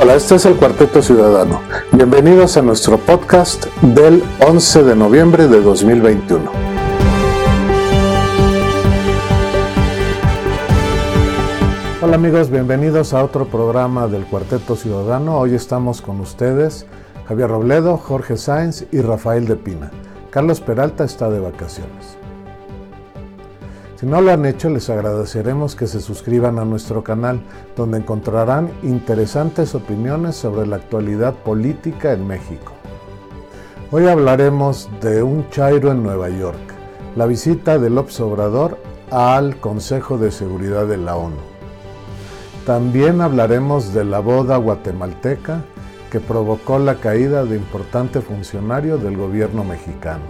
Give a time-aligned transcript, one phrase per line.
[0.00, 1.60] Hola, este es el Cuarteto Ciudadano.
[1.90, 6.52] Bienvenidos a nuestro podcast del 11 de noviembre de 2021.
[12.00, 15.36] Hola amigos, bienvenidos a otro programa del Cuarteto Ciudadano.
[15.36, 16.86] Hoy estamos con ustedes
[17.26, 19.90] Javier Robledo, Jorge Sáenz y Rafael de Pina.
[20.30, 22.18] Carlos Peralta está de vacaciones.
[23.98, 27.40] Si no lo han hecho, les agradeceremos que se suscriban a nuestro canal,
[27.74, 32.74] donde encontrarán interesantes opiniones sobre la actualidad política en México.
[33.90, 36.60] Hoy hablaremos de un Chairo en Nueva York,
[37.16, 38.78] la visita del López Obrador
[39.10, 41.34] al Consejo de Seguridad de la ONU.
[42.66, 45.64] También hablaremos de la boda guatemalteca
[46.12, 50.22] que provocó la caída de importante funcionario del gobierno mexicano.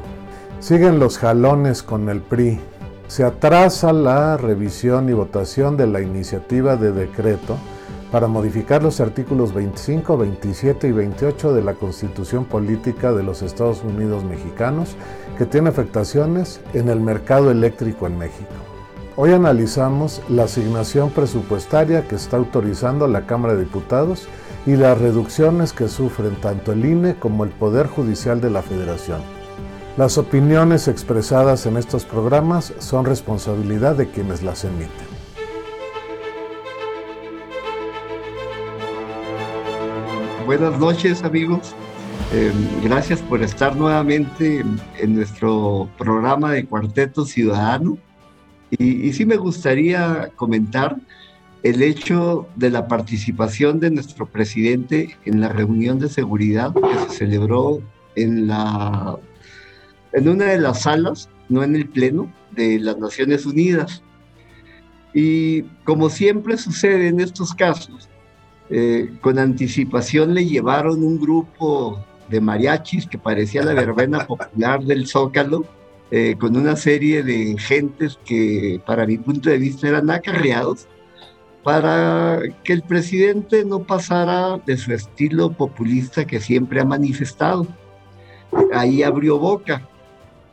[0.59, 2.61] Siguen los jalones con el PRI,
[3.09, 7.57] se atrasa la revisión y votación de la iniciativa de decreto
[8.13, 13.83] para modificar los artículos 25, 27 y 28 de la Constitución Política de los Estados
[13.83, 14.95] Unidos Mexicanos,
[15.39, 18.53] que tiene afectaciones en el mercado eléctrico en México.
[19.17, 24.29] Hoy analizamos la asignación presupuestaria que está autorizando la Cámara de Diputados
[24.67, 29.38] y las reducciones que sufren tanto el INE como el Poder Judicial de la Federación.
[29.99, 35.09] Las opiniones expresadas en estos programas son responsabilidad de quienes las emiten.
[40.47, 41.75] Buenas noches amigos,
[42.33, 42.53] eh,
[42.85, 44.65] gracias por estar nuevamente
[45.01, 47.99] en, nuestro programa de Cuarteto Ciudadano.
[48.71, 50.97] Y, y sí me gustaría comentar
[51.65, 57.17] el hecho de la participación de nuestro presidente en la reunión de seguridad que se
[57.17, 57.81] celebró
[58.15, 59.19] en la
[60.13, 64.03] en una de las salas, no en el Pleno, de las Naciones Unidas.
[65.15, 68.09] Y como siempre sucede en estos casos,
[68.71, 75.07] eh, con anticipación le llevaron un grupo de mariachis que parecía la verbena popular del
[75.07, 75.65] Zócalo,
[76.11, 80.87] eh, con una serie de gentes que para mi punto de vista eran acarreados,
[81.63, 87.67] para que el presidente no pasara de su estilo populista que siempre ha manifestado.
[88.73, 89.87] Ahí abrió boca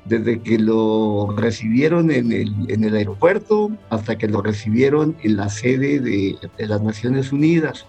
[0.05, 5.49] desde que lo recibieron en el, en el aeropuerto hasta que lo recibieron en la
[5.49, 7.85] sede de, de las Naciones Unidas.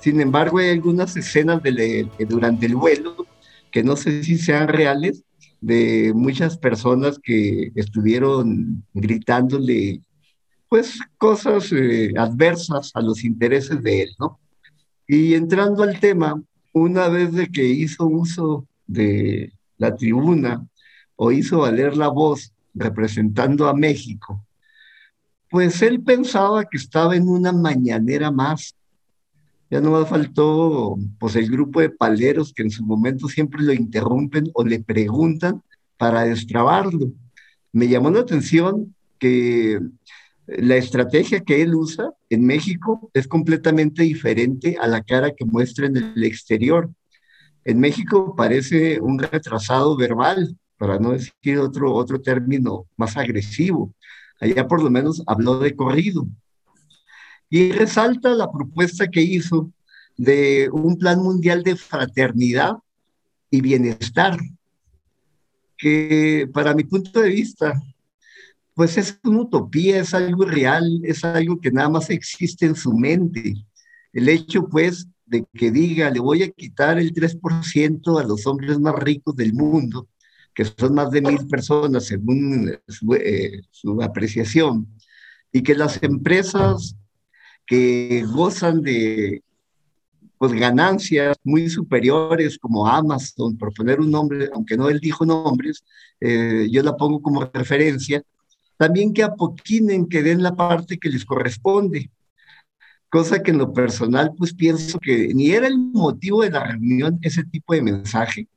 [0.00, 3.26] Sin embargo, hay algunas escenas de, durante el vuelo
[3.70, 5.22] que no sé si sean reales,
[5.60, 10.02] de muchas personas que estuvieron gritándole
[10.68, 14.38] pues cosas eh, adversas a los intereses de él, ¿no?
[15.08, 16.40] Y entrando al tema,
[16.72, 20.66] una vez de que hizo uso de la tribuna
[21.16, 24.44] o hizo valer la voz representando a México,
[25.50, 28.74] pues él pensaba que estaba en una mañanera más.
[29.70, 33.72] Ya no más faltó pues el grupo de paleros que en su momento siempre lo
[33.72, 35.62] interrumpen o le preguntan
[35.96, 37.12] para destrabarlo.
[37.72, 39.80] Me llamó la atención que
[40.46, 45.86] la estrategia que él usa en México es completamente diferente a la cara que muestra
[45.86, 46.90] en el exterior.
[47.64, 53.94] En México parece un retrasado verbal, para no decir otro, otro término más agresivo.
[54.40, 56.26] Allá por lo menos habló de corrido.
[57.48, 59.70] Y resalta la propuesta que hizo
[60.16, 62.76] de un plan mundial de fraternidad
[63.50, 64.38] y bienestar,
[65.78, 67.80] que para mi punto de vista,
[68.74, 72.92] pues es una utopía, es algo real, es algo que nada más existe en su
[72.92, 73.54] mente.
[74.12, 78.78] El hecho, pues, de que diga, le voy a quitar el 3% a los hombres
[78.78, 80.08] más ricos del mundo
[80.56, 82.70] que son más de mil personas según
[83.20, 84.88] eh, su, apreciación,
[85.52, 86.96] y que las empresas
[87.66, 89.42] que gozan de
[90.38, 95.84] pues, ganancias muy superiores como Amazon, por poner un nombre, aunque no él dijo nombres,
[96.20, 98.22] eh, yo la pongo como referencia,
[98.78, 102.10] también que apoquinen, que den la parte que les corresponde.
[103.10, 107.18] Cosa que en lo personal, pues pienso que ni era el motivo de la reunión
[107.20, 108.48] ese tipo de mensaje,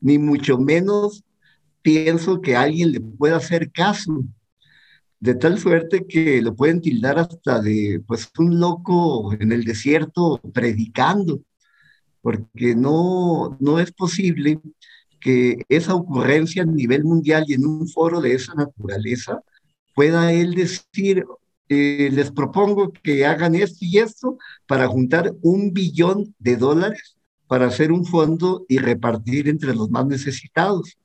[0.00, 1.22] ni mucho menos
[1.84, 4.24] pienso que alguien le pueda hacer caso,
[5.20, 10.40] de tal suerte que lo pueden tildar hasta de pues un loco en el desierto
[10.54, 11.42] predicando,
[12.22, 14.60] porque no, no es posible
[15.20, 19.42] que esa ocurrencia a nivel mundial y en un foro de esa naturaleza
[19.94, 21.24] pueda él decir,
[21.68, 27.16] eh, les propongo que hagan esto y esto para juntar un billón de dólares
[27.46, 30.96] para hacer un fondo y repartir entre los más necesitados.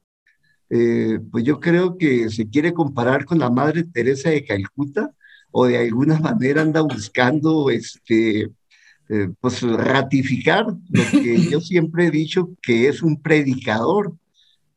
[0.69, 5.12] Eh, pues yo creo que se quiere comparar con la Madre Teresa de Calcuta
[5.51, 8.51] o de alguna manera anda buscando este,
[9.12, 14.13] eh, pues ratificar lo que yo siempre he dicho que es un predicador.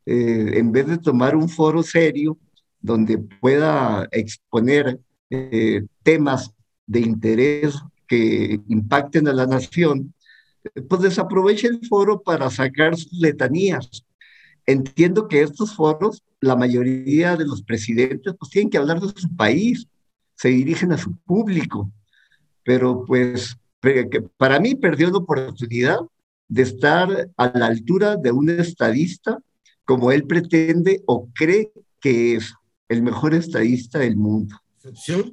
[0.05, 2.37] Eh, en vez de tomar un foro serio
[2.81, 4.99] donde pueda exponer
[5.31, 6.50] eh, temas
[6.87, 7.79] de interés
[8.09, 10.12] que impacten a la nación,
[10.88, 14.05] pues desaproveche el foro para sacar sus letanías.
[14.67, 19.35] Entiendo que estos foros, la mayoría de los presidentes, pues tienen que hablar de su
[19.35, 19.87] país,
[20.37, 21.91] se dirigen a su público,
[22.64, 23.56] pero pues
[24.37, 25.99] para mí perdió la oportunidad
[26.49, 29.38] de estar a la altura de un estadista
[29.85, 32.55] como él pretende o cree que es
[32.88, 34.56] el mejor estadista del mundo.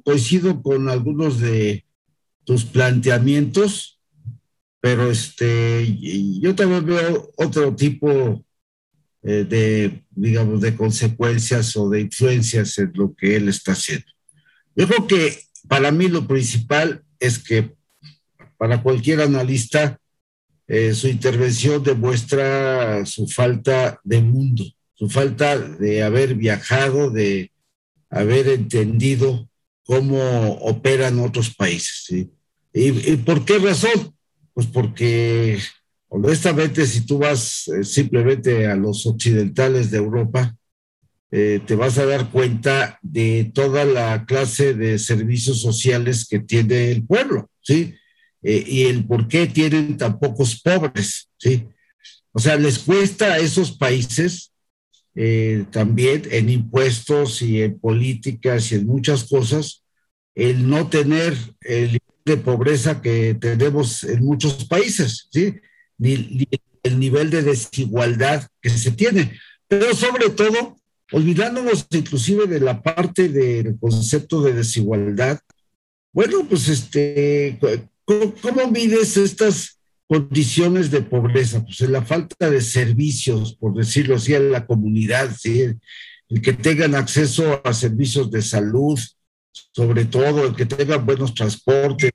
[0.04, 1.84] Coincido con algunos de
[2.44, 4.00] tus planteamientos,
[4.80, 5.96] pero este,
[6.40, 8.44] yo también veo otro tipo
[9.22, 14.06] eh, de, digamos, de consecuencias o de influencias en lo que él está haciendo.
[14.74, 15.38] Yo creo que
[15.68, 17.74] para mí lo principal es que
[18.56, 19.98] para cualquier analista,
[20.68, 24.64] eh, su intervención demuestra su falta de mundo,
[24.94, 27.50] su falta de haber viajado, de
[28.10, 29.48] haber entendido
[29.82, 32.28] cómo operan otros países.
[32.72, 34.14] ¿Y, por qué razón?
[34.52, 35.58] Pues porque,
[36.10, 40.54] honestamente, si tú vas eh, simplemente a los occidentales de Europa,
[41.30, 46.90] eh, te vas a dar cuenta de toda la clase de servicios sociales que tiene
[46.90, 47.94] el pueblo, ¿sí?
[48.42, 51.68] Eh, y el por qué tienen tan pocos pobres, ¿sí?
[52.32, 54.48] O sea, les cuesta a esos países
[55.70, 59.82] también en impuestos y en políticas y en muchas cosas
[60.34, 65.56] el no tener el nivel de pobreza que tenemos en muchos países, ¿sí?
[66.00, 66.48] Ni,
[66.82, 69.38] el nivel de desigualdad que se tiene.
[69.68, 70.76] Pero sobre todo,
[71.12, 75.38] olvidándonos inclusive de la parte del concepto de desigualdad,
[76.12, 77.56] bueno, pues este,
[78.42, 81.64] ¿Cómo, mides estas condiciones de pobreza?
[81.64, 85.60] Pues en la falta de servicios, por decirlo así, a la comunidad, ¿sí?
[86.28, 88.98] el que tengan acceso a servicios de salud,
[89.52, 92.10] sobre todo, el que tengan buenos transportes,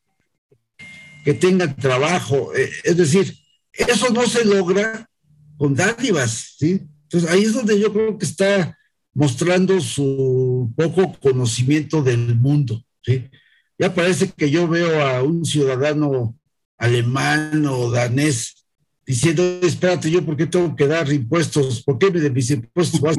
[1.24, 2.54] que tengan trabajo.
[2.56, 3.34] Eh, es decir,
[3.78, 5.10] eso no se logra
[5.58, 6.82] con dádivas, ¿sí?
[7.04, 8.78] Entonces ahí es donde yo creo que está
[9.14, 13.30] mostrando su poco conocimiento del mundo, ¿sí?
[13.78, 16.38] Ya parece que yo veo a un ciudadano
[16.78, 18.66] alemán o danés
[19.06, 23.18] diciendo, espérate, yo por qué tengo que dar impuestos, ¿por qué de mis impuestos vas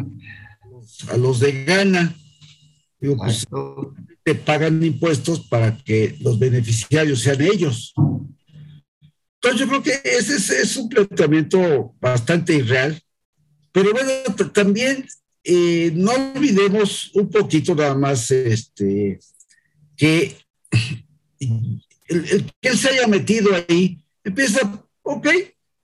[1.09, 2.15] a los de Ghana?
[3.01, 3.47] Digo, pues
[4.25, 7.95] te pagan impuestos para que los beneficiarios sean ellos.
[9.47, 13.01] Entonces yo creo que ese es, un planteamiento bastante irreal,
[13.71, 14.11] pero bueno,
[14.53, 15.07] también
[15.45, 19.21] eh, no olvidemos un poquito nada más este,
[19.97, 20.37] que
[21.39, 25.29] el, que él se haya metido ahí, empieza, ok,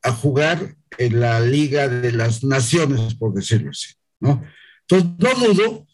[0.02, 4.42] a jugar en la Liga de las Naciones, por decirlo así, ¿no?
[4.88, 5.86] Entonces, no dudo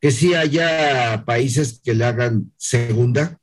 [0.00, 3.38] que sí haya países que le hagan segunda,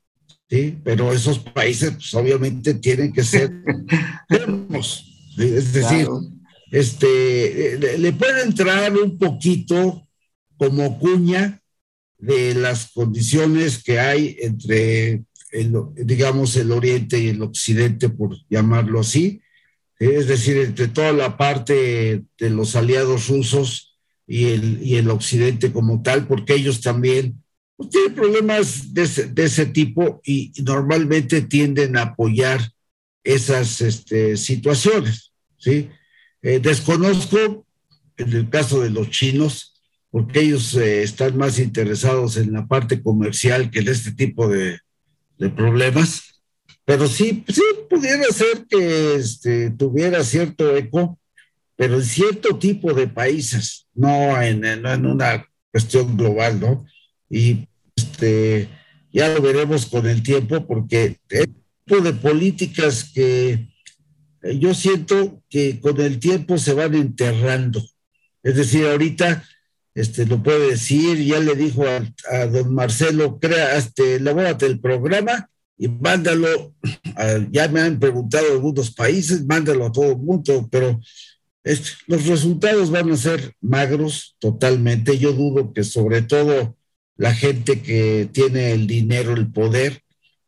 [0.49, 0.77] ¿sí?
[0.83, 3.51] Pero esos países, pues, obviamente, tienen que ser
[5.37, 6.07] es decir,
[6.71, 10.07] este, le puede entrar un poquito
[10.57, 11.61] como cuña
[12.17, 18.99] de las condiciones que hay entre, el, digamos, el oriente y el occidente, por llamarlo
[18.99, 19.41] así,
[19.97, 23.97] es decir, entre toda la parte de los aliados rusos
[24.27, 27.41] y el, y el occidente como tal, porque ellos también
[27.79, 32.59] pues, tienen problemas de ese, de ese, tipo y normalmente tienden a apoyar
[33.23, 35.89] esas este, situaciones, ¿sí?
[36.41, 37.65] Eh, desconozco,
[38.17, 39.81] en el caso de los chinos,
[40.11, 44.79] porque ellos eh, están más interesados en la parte comercial que en este tipo de,
[45.37, 46.41] de problemas.
[46.83, 51.17] Pero sí, sí pudiera ser que este, tuviera cierto eco,
[51.77, 56.85] pero en cierto tipo de países, no en, en una cuestión global, ¿no?
[57.29, 58.69] Y este,
[59.11, 61.55] ya lo veremos con el tiempo, porque el
[61.85, 63.67] tipo de políticas que
[64.41, 67.83] eh, yo siento que con el tiempo se van enterrando.
[68.43, 69.43] Es decir, ahorita
[69.95, 75.49] este, lo puede decir, ya le dijo a, don Marcelo, crea, este, elabórate el programa
[75.77, 76.73] y mándalo,
[77.51, 80.99] ya me han preguntado algunos países, mándalo a todo el mundo, pero
[81.63, 85.17] este, los resultados van a ser magros totalmente.
[85.17, 86.77] Yo dudo que sobre todo
[87.19, 90.01] la gente que tiene el dinero, el poder,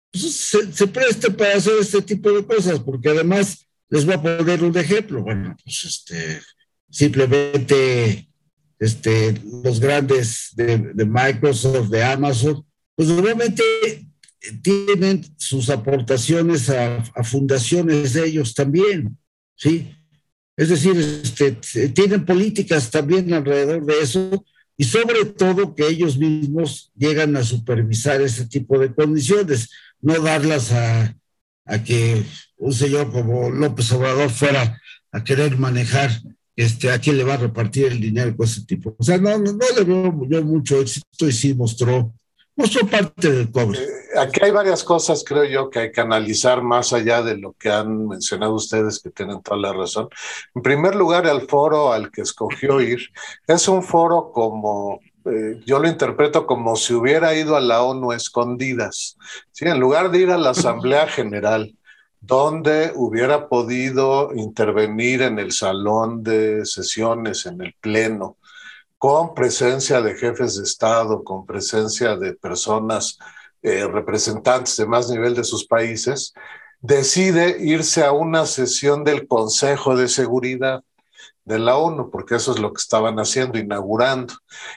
[0.09, 4.21] pues, se, se, preste para hacer este tipo de cosas, porque además les voy a
[4.21, 5.21] poner un ejemplo.
[5.21, 6.39] Bueno, pues este,
[6.89, 8.25] simplemente
[8.79, 13.63] este, los grandes de, Microsoft, de Amazon, pues normalmente
[14.63, 19.17] tienen sus aportaciones a, fundaciones de ellos también,
[19.57, 19.93] ¿sí?
[20.55, 24.45] Es decir, este, tienen políticas también alrededor de eso
[24.81, 29.69] y sobre todo que ellos mismos llegan a supervisar ese tipo de condiciones,
[30.01, 31.15] no darlas a,
[31.65, 32.23] a que
[32.57, 36.09] un señor como López Obrador fuera a querer manejar
[36.55, 38.95] este, a quién le va a repartir el dinero con ese tipo.
[38.97, 42.15] O sea, no, no, le veo yo mucho éxito y sí mostró,
[42.61, 43.79] mostró parte del cobre.
[43.79, 47.53] Eh, aquí hay varias cosas, creo yo, que hay que analizar más allá de lo
[47.53, 50.09] que han mencionado ustedes, que tienen toda la razón.
[50.55, 53.01] En primer lugar, el foro al que escogió ir
[53.47, 58.11] es un foro como eh, yo lo interpreto como si hubiera ido a la ONU
[58.11, 59.17] escondidas,
[59.51, 59.65] ¿sí?
[59.65, 61.75] en lugar de ir a la Asamblea General,
[62.19, 68.37] donde hubiera podido intervenir en el salón de sesiones, en el pleno,
[69.01, 73.17] con presencia de jefes de Estado, con presencia de personas
[73.63, 76.35] eh, representantes de más nivel de sus países,
[76.81, 80.83] decide irse a una sesión del Consejo de Seguridad
[81.45, 84.35] de la ONU, porque eso es lo que estaban haciendo, inaugurando.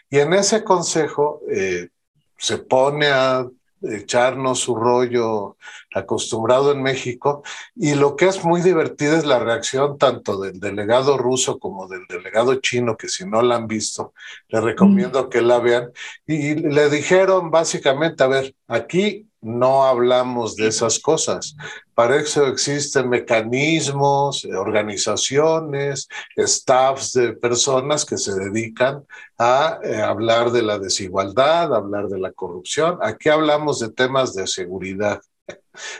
[0.08, 1.90] Y en ese consejo eh,
[2.38, 3.46] se pone a
[3.90, 5.56] echarnos su rollo
[5.94, 7.42] acostumbrado en México.
[7.74, 12.06] Y lo que es muy divertido es la reacción tanto del delegado ruso como del
[12.08, 14.14] delegado chino, que si no la han visto,
[14.48, 15.28] les recomiendo mm.
[15.28, 15.90] que la vean.
[16.26, 21.54] Y le dijeron básicamente, a ver, aquí no hablamos de esas cosas.
[21.94, 29.04] Para eso existen mecanismos, organizaciones, staffs de personas que se dedican
[29.38, 32.98] a eh, hablar de la desigualdad, hablar de la corrupción.
[33.02, 35.20] Aquí hablamos de temas de seguridad.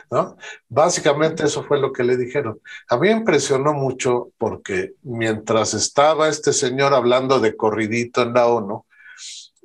[0.09, 0.37] ¿No?
[0.67, 2.59] Básicamente eso fue lo que le dijeron.
[2.89, 8.85] A mí impresionó mucho porque mientras estaba este señor hablando de corridito en la ONU,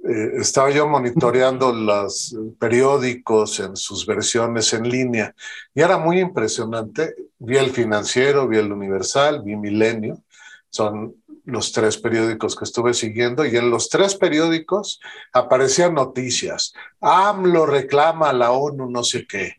[0.03, 5.35] eh, estaba yo monitoreando los periódicos en sus versiones en línea
[5.75, 7.15] y era muy impresionante.
[7.39, 10.23] Vi el financiero, vi el universal, vi Milenio,
[10.71, 15.01] son los tres periódicos que estuve siguiendo y en los tres periódicos
[15.33, 16.73] aparecían noticias.
[17.01, 19.57] AMLO reclama a la ONU no sé qué.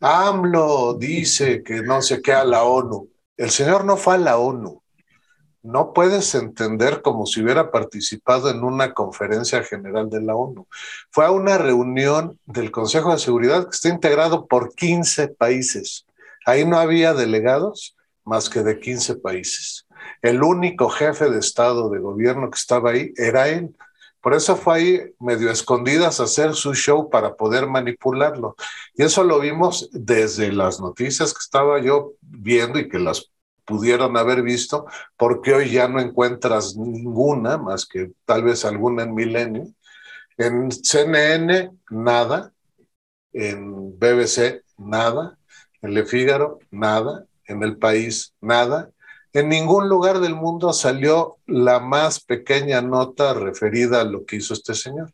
[0.00, 3.08] AMLO dice que no sé qué a la ONU.
[3.36, 4.83] El señor no fue a la ONU
[5.64, 10.68] no puedes entender como si hubiera participado en una conferencia general de la ONU.
[11.10, 16.04] Fue a una reunión del Consejo de Seguridad que está integrado por 15 países.
[16.44, 19.86] Ahí no había delegados más que de 15 países.
[20.20, 23.74] El único jefe de Estado, de gobierno que estaba ahí era él.
[24.20, 28.54] Por eso fue ahí medio escondidas a hacer su show para poder manipularlo.
[28.94, 33.30] Y eso lo vimos desde las noticias que estaba yo viendo y que las
[33.64, 39.14] pudieron haber visto, porque hoy ya no encuentras ninguna, más que tal vez alguna en
[39.14, 39.66] Milenio.
[40.36, 42.52] En CNN, nada.
[43.32, 45.38] En BBC, nada.
[45.82, 47.26] En Le Figaro, nada.
[47.46, 48.90] En El País, nada.
[49.32, 54.54] En ningún lugar del mundo salió la más pequeña nota referida a lo que hizo
[54.54, 55.10] este señor.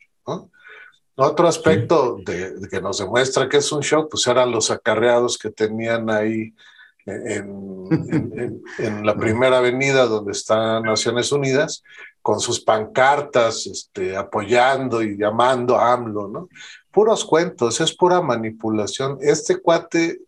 [1.23, 5.51] Otro aspecto de, que nos demuestra que es un show, pues eran los acarreados que
[5.51, 6.55] tenían ahí
[7.07, 11.83] en, la primera avenida donde está Naciones Unidas,
[12.23, 16.49] con sus pancartas este, apoyando y llamando a AMLO, ¿no?
[16.91, 19.19] Puros cuentos, es pura manipulación.
[19.21, 20.21] Este cuate,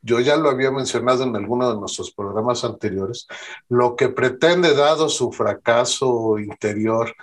[0.00, 3.26] yo ya lo había mencionado en alguno de nuestros programas anteriores,
[3.68, 7.14] lo que pretende, dado su fracaso interior,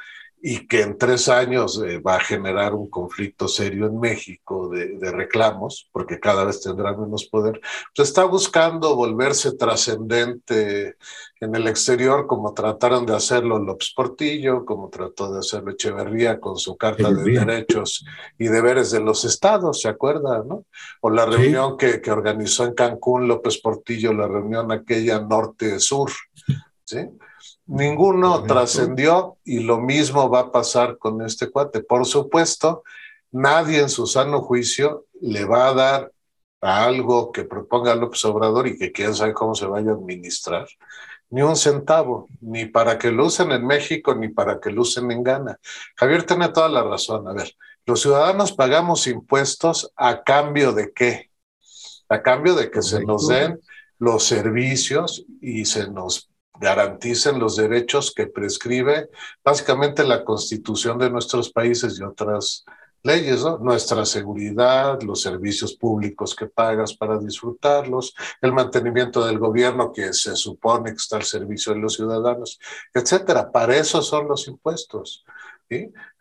[0.45, 4.99] y que en tres años eh, va a generar un conflicto serio en México de,
[5.09, 7.61] reclamos, porque cada vez tendrá menos poder,
[7.95, 10.97] pues está buscando volverse trascendente
[11.39, 16.57] en el exterior, como trataron de hacerlo López Portillo, como trató de hacerlo Echeverría con
[16.57, 18.03] su Carta de Derechos
[18.37, 20.43] y Deberes de los Estados, ¿se acuerda?
[20.45, 20.65] No?
[20.99, 26.11] O la reunión que, que organizó en Cancún López Portillo, la reunión aquella norte-sur,
[26.83, 27.07] ¿sí?
[27.65, 31.81] Ninguno trascendió y lo mismo va a pasar con este cuate.
[31.81, 32.83] Por supuesto,
[33.31, 36.11] nadie en su sano juicio le va a dar
[36.61, 40.67] a algo que proponga López Obrador y que quién sabe cómo se vaya a administrar,
[41.29, 45.11] ni un centavo, ni para que lo usen en México, ni para que lo usen
[45.11, 45.59] en Ghana.
[45.95, 47.27] Javier tiene toda la razón.
[47.27, 47.55] A ver,
[47.85, 51.31] los ciudadanos pagamos impuestos a cambio de qué?
[52.07, 53.59] A cambio de que se nos den
[53.99, 56.29] los servicios y se nos
[56.63, 59.09] garanticen los derechos que prescribe
[59.43, 62.63] básicamente la constitución de nuestros países y otras
[63.03, 63.57] leyes, ¿no?
[63.57, 70.37] Nuestra seguridad, los servicios públicos que pagas para disfrutarlos, el mantenimiento del gobierno que se
[70.37, 72.57] supone que está al servicio de los ciudadanos,
[72.93, 73.51] etcétera.
[73.51, 75.25] Para eso son los impuestos.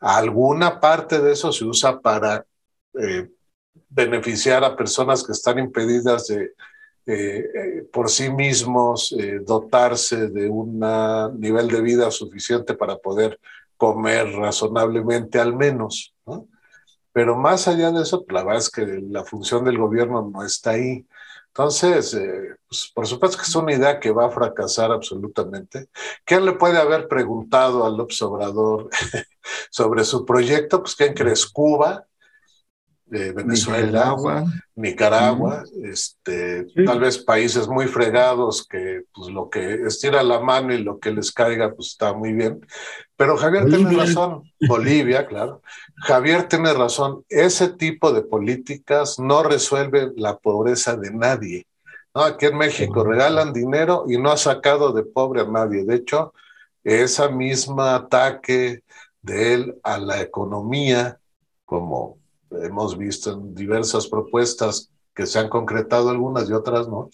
[0.00, 2.44] Alguna parte de eso se usa para
[2.94, 3.30] eh,
[3.88, 6.52] beneficiar a personas que están impedidas de,
[7.06, 10.80] eh, por sí mismos eh, dotarse de un
[11.38, 13.38] nivel de vida suficiente para poder
[13.76, 16.14] comer razonablemente al menos.
[17.12, 20.71] Pero más allá de eso, la verdad es que la función del gobierno no está
[20.71, 21.06] ahí.
[21.49, 25.88] Entonces, eh, pues, por supuesto que es una idea que va a fracasar absolutamente.
[26.25, 28.88] ¿Quién le puede haber preguntado al observador
[29.71, 30.80] sobre su proyecto?
[30.80, 31.44] Pues, ¿quién crees?
[31.44, 32.06] Cuba,
[33.12, 40.40] Venezuela, Nicaragua, Nicaragua este, tal vez países muy fregados que pues lo que estira la
[40.40, 42.66] mano y lo que les caiga pues está muy bien.
[43.14, 45.61] Pero Javier tiene razón, Bolivia, claro.
[45.97, 51.66] Javier tiene razón, ese tipo de políticas no resuelven la pobreza de nadie.
[52.14, 52.23] ¿no?
[52.23, 55.85] Aquí en México regalan dinero y no ha sacado de pobre a nadie.
[55.85, 56.33] De hecho,
[56.83, 58.85] esa misma ataque
[59.21, 61.19] de él a la economía
[61.66, 62.21] como
[62.62, 67.11] hemos visto en diversas propuestas que se han concretado algunas y otras no,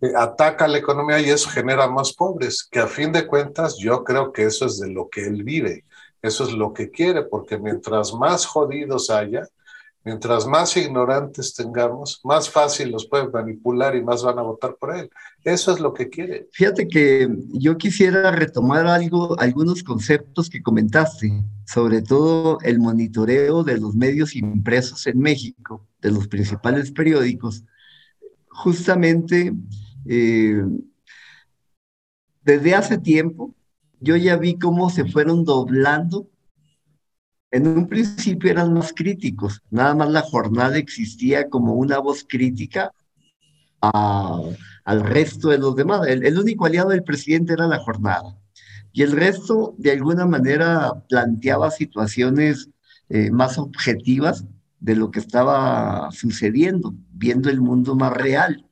[0.00, 4.04] eh, ataca la economía y eso genera más pobres, que a fin de cuentas yo
[4.04, 5.84] creo que eso es de lo que él vive,
[6.20, 9.48] eso es lo que quiere, porque mientras más jodidos haya,
[10.04, 14.94] Mientras más ignorantes tengamos, más fácil los pueden manipular y más van a votar por
[14.94, 15.08] él.
[15.42, 16.46] Eso es lo que quiere.
[16.52, 21.32] Fíjate que yo quisiera retomar algo, algunos conceptos que comentaste,
[21.64, 27.64] sobre todo el monitoreo de los medios impresos en México, de los principales periódicos.
[28.48, 29.54] Justamente,
[30.04, 30.64] eh,
[32.42, 33.54] desde hace tiempo,
[34.00, 36.28] yo ya vi cómo se fueron doblando
[37.54, 42.90] en un principio eran más críticos, nada más la jornada existía como una voz crítica
[43.80, 46.04] al resto de los demás.
[46.08, 48.36] El, único aliado del presidente era la jornada.
[48.92, 52.70] Y el resto, de alguna manera, planteaba situaciones
[53.08, 54.44] eh, más objetivas
[54.80, 58.66] de lo que estaba sucediendo, viendo el mundo más real.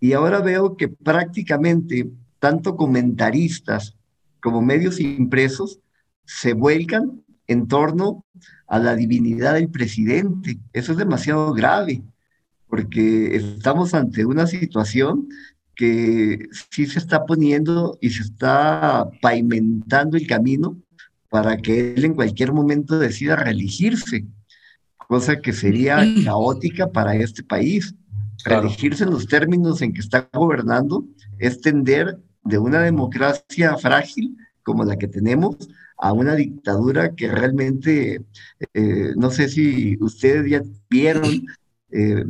[0.00, 2.10] Y ahora veo que prácticamente
[2.40, 3.94] tanto comentaristas
[4.40, 5.78] como medios impresos
[6.24, 8.24] se vuelcan en torno
[8.66, 10.58] a la divinidad del presidente.
[10.72, 12.02] Eso es demasiado grave,
[12.68, 15.28] porque estamos ante una situación
[15.74, 20.76] que sí se está poniendo y se está pavimentando el camino
[21.28, 24.24] para que él en cualquier momento decida reelegirse,
[24.96, 27.94] cosa que sería caótica para este país.
[28.44, 31.04] Reelegirse en los términos en que está gobernando
[31.38, 35.56] es tender de una democracia frágil como la que tenemos
[36.04, 38.22] a una dictadura que realmente,
[38.74, 41.46] eh, no sé si ustedes ya vieron
[41.90, 42.22] eh,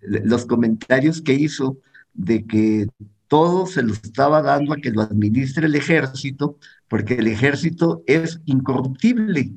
[0.00, 1.76] los comentarios que hizo
[2.14, 2.86] de que
[3.28, 8.40] todo se lo estaba dando a que lo administre el ejército, porque el ejército es
[8.46, 9.52] incorruptible,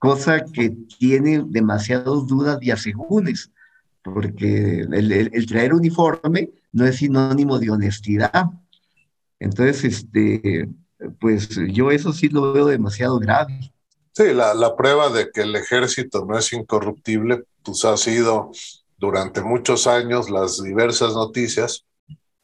[0.00, 3.52] cosa que tiene demasiadas dudas y asegúnes,
[4.02, 8.50] porque el, el traer uniforme no es sinónimo de honestidad.
[9.38, 10.68] Entonces, este,
[11.20, 13.72] pues yo eso sí lo veo demasiado grave.
[14.12, 18.50] Sí, la, la, prueba de que el ejército no es incorruptible, pues ha sido
[18.96, 21.84] durante muchos años las diversas noticias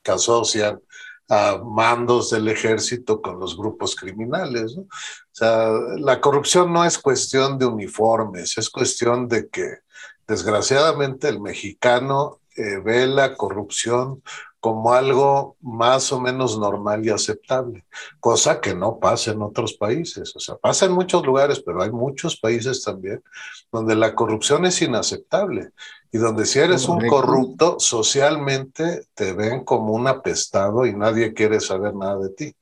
[0.03, 0.81] que asocian
[1.29, 4.77] a mandos del ejército con los grupos criminales.
[4.77, 4.87] O
[5.33, 9.79] sea, la corrupción no es cuestión de uniformes, es cuestión de que
[10.27, 14.23] desgraciadamente el mexicano eh, ve la corrupción
[14.65, 17.85] como algo más o menos normal y aceptable,
[18.19, 20.35] cosa que no pasa en otros países.
[20.35, 23.23] O sea, pasa en muchos lugares, pero hay muchos países también
[23.71, 25.73] donde la corrupción es inaceptable
[26.11, 31.61] y donde si eres un corrupto, socialmente te ven como un apestado y nadie quiere
[31.61, 32.57] saber nada de ti.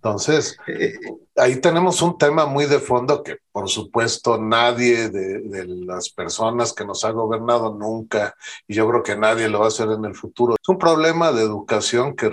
[0.00, 0.94] Entonces, eh,
[1.36, 6.84] ahí tenemos un tema muy de fondo que, por supuesto, nadie de, las personas que
[6.84, 8.36] nos ha gobernado nunca,
[8.68, 11.32] y yo creo que nadie lo va a hacer en el futuro, es un problema
[11.32, 12.30] de educación que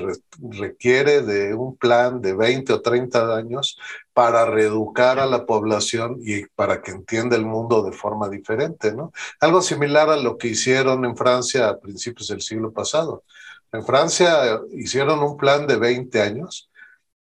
[0.51, 3.79] requiere de un plan de 20 o 30 años
[4.13, 9.11] para reeducar a la población y para que entienda el mundo de forma diferente, ¿no?
[9.39, 13.23] Algo similar a lo que hicieron en Francia a principios del siglo pasado.
[13.71, 16.69] En Francia hicieron un plan de 20 años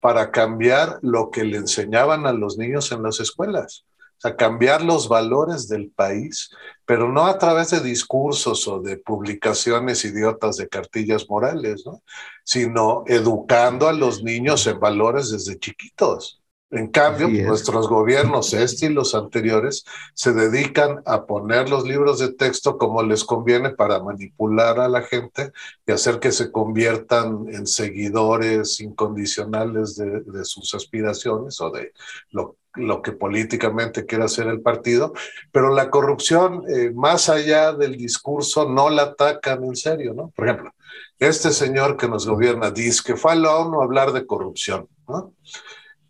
[0.03, 3.85] para cambiar lo que le enseñaban a los niños en las escuelas.
[4.17, 6.49] O sea, cambiar los valores del país,
[6.85, 12.03] pero no a través de discursos o de publicaciones idiotas de cartillas morales, ¿no?
[12.43, 16.42] sino educando a los niños en valores desde chiquitos.
[16.73, 22.33] En cambio, nuestros gobiernos, este y los anteriores, se dedican a poner los libros de
[22.33, 25.51] texto como les conviene para manipular a la gente
[25.85, 31.93] y hacer que se conviertan en seguidores incondicionales de, sus aspiraciones o de
[32.31, 35.13] lo, lo que políticamente quiere hacer el partido,
[35.51, 40.29] pero la corrupción, eh, más allá del discurso, no la atacan en serio, ¿no?
[40.35, 40.73] Por ejemplo,
[41.19, 44.87] este señor que nos gobierna dice que fue a la ONU a hablar de corrupción,
[45.07, 45.35] ¿no?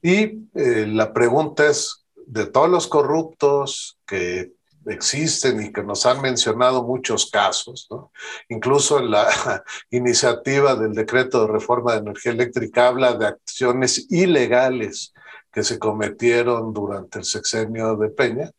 [0.04, 4.52] Y eh, la pregunta es, de todos los corruptos que
[4.86, 8.12] existen y que nos han mencionado muchos casos, ¿no?
[8.50, 9.28] incluso en la
[9.92, 15.14] iniciativa del decreto de reforma de energía eléctrica habla de acciones ilegales
[15.54, 18.52] que se cometieron durante el sexenio de Peña.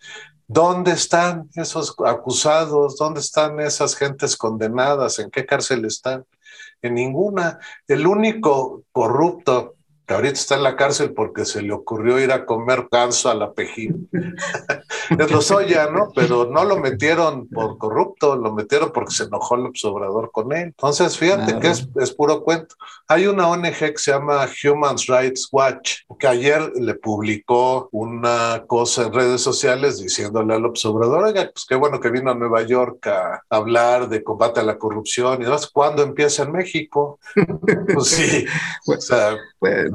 [0.47, 2.97] ¿Dónde están esos acusados?
[2.97, 5.19] ¿Dónde están esas gentes condenadas?
[5.19, 6.25] ¿En qué cárcel están?
[6.81, 7.59] En ninguna.
[7.89, 9.75] El único corrupto
[10.07, 13.35] que ahorita está en la cárcel porque se le ocurrió ir a comer ganso a
[13.35, 14.09] la Pejín.
[15.19, 16.11] es Lozoya, ¿no?
[16.15, 20.65] Pero no lo metieron por corrupto, lo metieron porque se enojó el observador con él.
[20.65, 22.75] Entonces, fíjate que es, es, puro cuento.
[23.09, 29.07] Hay una ONG que se llama Human Rights Watch, que ayer le publicó una cosa
[29.07, 33.07] en redes sociales diciéndole al observador, oiga, pues qué bueno que vino a Nueva York
[33.07, 35.71] a hablar de combate a la corrupción y demás.
[35.71, 37.19] ¿Cuándo empieza en México?
[37.95, 38.45] pues sí,
[38.87, 39.91] o sea, pues,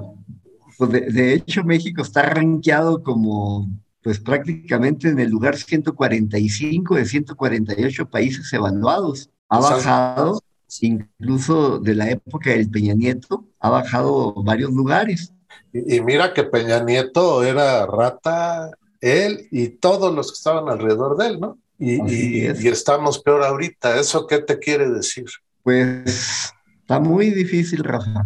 [0.79, 3.69] pues de, hecho, México está rankeado como,
[4.01, 9.29] pues prácticamente en el lugar 145 de 148 países evaluados.
[9.49, 10.41] Ha bajado,
[10.79, 15.33] incluso de la época del Peña Nieto, ha bajado varios lugares.
[15.73, 21.27] Y, mira que Peña Nieto era rata, él y todos los que estaban alrededor de
[21.27, 21.57] él, ¿no?
[21.77, 23.99] Y, y, estamos peor ahorita.
[23.99, 25.25] ¿Eso qué te quiere decir?
[25.61, 28.23] Pues está muy difícil, Rafa.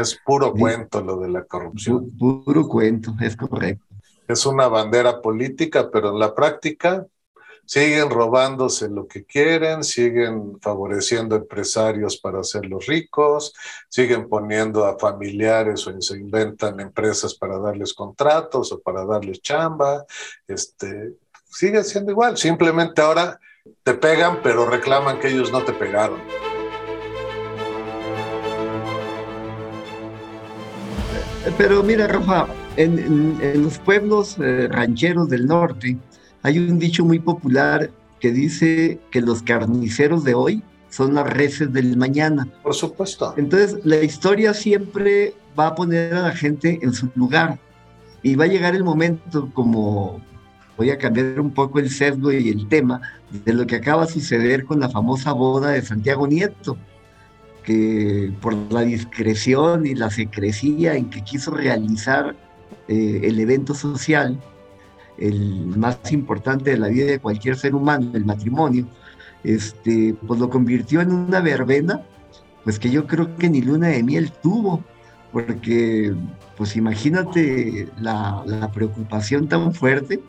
[0.00, 2.10] Es puro cuento lo de la corrupción.
[2.18, 3.86] Puro, cuento, es correcto.
[4.28, 7.06] Es una bandera política, pero en la práctica
[7.64, 13.54] siguen robándose lo que quieren, siguen favoreciendo empresarios para hacerlos ricos,
[13.88, 20.04] siguen poniendo a familiares o se inventan empresas para darles contratos o para darles chamba.
[20.46, 21.14] Este,
[21.46, 23.40] sigue siendo igual, simplemente ahora
[23.82, 26.20] te pegan, pero reclaman que ellos no te pegaron.
[31.56, 35.96] Pero mira, Rafa, en, los pueblos eh, rancheros del norte
[36.42, 41.72] hay un dicho muy popular que dice que los carniceros de hoy son las reces
[41.72, 42.48] del mañana.
[42.62, 43.34] Por supuesto.
[43.36, 47.58] Entonces, la historia siempre va a poner a la gente en su lugar
[48.22, 50.20] y va a llegar el momento, como
[50.76, 54.12] voy a cambiar un poco el sesgo y el tema, de lo que acaba de
[54.12, 56.76] suceder con la famosa boda de Santiago Nieto
[57.66, 62.36] que por la discreción y la secrecía en que quiso realizar
[62.86, 64.40] eh, el evento social,
[65.18, 68.86] el más importante de la vida de cualquier ser humano, el matrimonio,
[69.42, 72.02] este, pues lo convirtió en una verbena,
[72.62, 74.84] pues que yo creo que ni luna de miel tuvo,
[75.32, 76.14] porque
[76.56, 80.20] pues imagínate la, la preocupación tan fuerte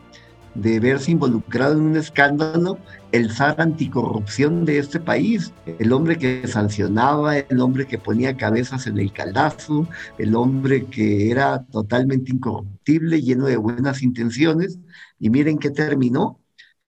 [0.54, 2.78] de verse involucrado en un escándalo
[3.12, 8.86] el zar anticorrupción de este país, el hombre que sancionaba, el hombre que ponía cabezas
[8.86, 14.78] en el caldazo, el hombre que era totalmente incorruptible, lleno de buenas intenciones,
[15.18, 16.40] y miren qué terminó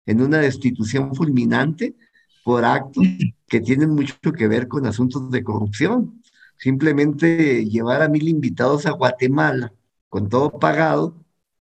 [0.06, 1.96] en una destitución fulminante
[2.44, 3.04] por actos
[3.48, 6.22] que tienen mucho que ver con asuntos de corrupción.
[6.58, 9.72] Simplemente llevar a mil invitados a Guatemala
[10.08, 11.16] con todo pagado,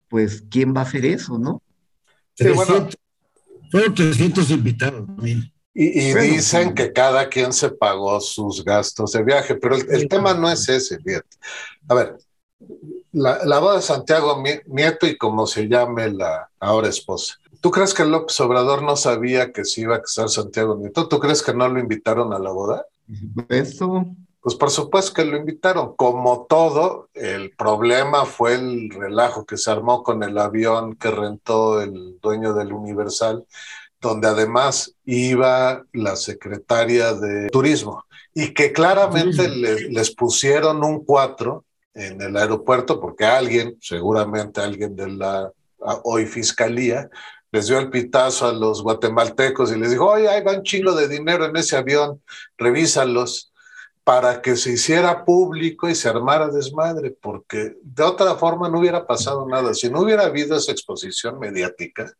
[0.08, 1.62] pues ¿quién va a hacer eso, no?
[2.34, 2.88] Sí, bueno.
[3.70, 5.08] Fueron 300 invitados.
[5.76, 10.48] Y, dicen que cada quien se pagó sus gastos de viaje, pero el, tema no
[10.48, 11.36] es ese, fíjate.
[11.88, 12.16] A ver,
[13.10, 17.40] la, la, boda de Santiago Nieto y como se llame la ahora esposa.
[17.60, 21.08] ¿Tú crees que López Obrador no sabía que se iba a casar Santiago Nieto?
[21.08, 22.86] ¿Tú crees que no lo invitaron a la boda?
[23.48, 24.14] Eso.
[24.44, 25.96] Pues por supuesto que lo invitaron.
[25.96, 31.80] Como todo, el problema fue el relajo que se armó con el avión que rentó
[31.80, 33.46] el dueño del Universal,
[34.02, 38.04] donde además iba la secretaria de Turismo
[38.34, 45.08] y que claramente les, pusieron un 4 en el aeropuerto porque alguien, seguramente alguien de
[45.08, 45.50] la
[46.02, 47.08] hoy fiscalía,
[47.50, 50.92] les dio el pitazo a los guatemaltecos y les dijo, oye, hay va un chingo
[50.92, 52.20] de dinero en ese avión,
[52.58, 53.53] revísalos
[54.04, 59.06] para que se hiciera público y se armara desmadre, porque de otra forma no hubiera
[59.06, 59.72] pasado nada.
[59.72, 62.12] Si no hubiera habido esa exposición mediática,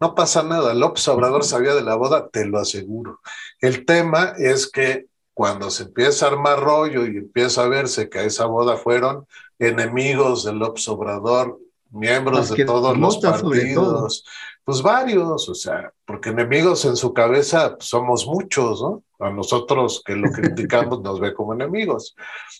[0.00, 0.72] no pasa nada.
[0.72, 3.20] López Obrador sabía de la boda, te lo aseguro.
[3.60, 8.20] El tema es que cuando se empieza a armar rollo y empieza a verse que
[8.20, 9.26] a esa boda fueron
[9.58, 11.58] enemigos de López Obrador,
[11.90, 14.24] miembros de todos los partidos,
[14.68, 19.02] pues varios, o sea, porque enemigos en su cabeza pues, somos muchos, ¿no?
[19.18, 22.14] A nosotros que lo criticamos nos ve como enemigos.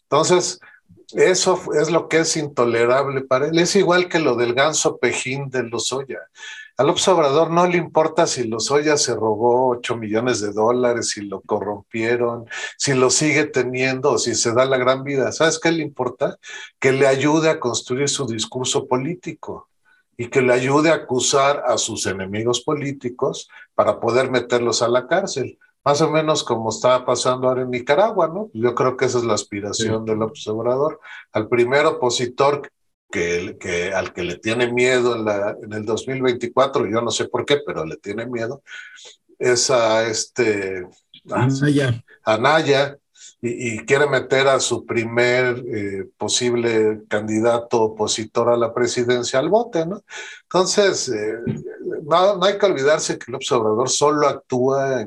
[0.05, 0.59] Entonces,
[1.13, 3.59] eso es lo que es intolerable para él.
[3.59, 6.21] Es igual que lo del ganso pejín de Lozoya.
[6.79, 11.43] Al observador no le importa si Lozoya se robó 8 millones de dólares, si lo
[11.43, 12.47] corrompieron,
[12.79, 15.31] si lo sigue teniendo si se da la gran vida.
[15.31, 16.39] ¿Sabes qué le importa?
[16.79, 19.69] Que le ayude a construir su discurso político
[20.19, 25.07] y que le ayude a acusar a sus enemigos políticos para poder meterlos a la
[25.07, 28.51] cárcel más o menos como está pasando ahora en Nicaragua, ¿no?
[28.53, 31.01] Yo creo que esa es la aspiración del observador.
[31.33, 32.71] Al primer opositor
[33.11, 37.29] que, que, al que le tiene miedo en, la, en el 2024, yo no sé
[37.29, 38.63] por qué, pero le tiene miedo,
[39.39, 40.87] es a este...
[41.31, 42.05] Anaya.
[42.23, 42.99] Anaya,
[43.41, 49.87] y, quiere meter a su primer eh, posible candidato opositor a la presidencia al bote,
[49.87, 50.03] ¿no?
[50.43, 51.39] Entonces, eh,
[52.03, 55.07] no, no, hay que olvidarse que el observador solo actúa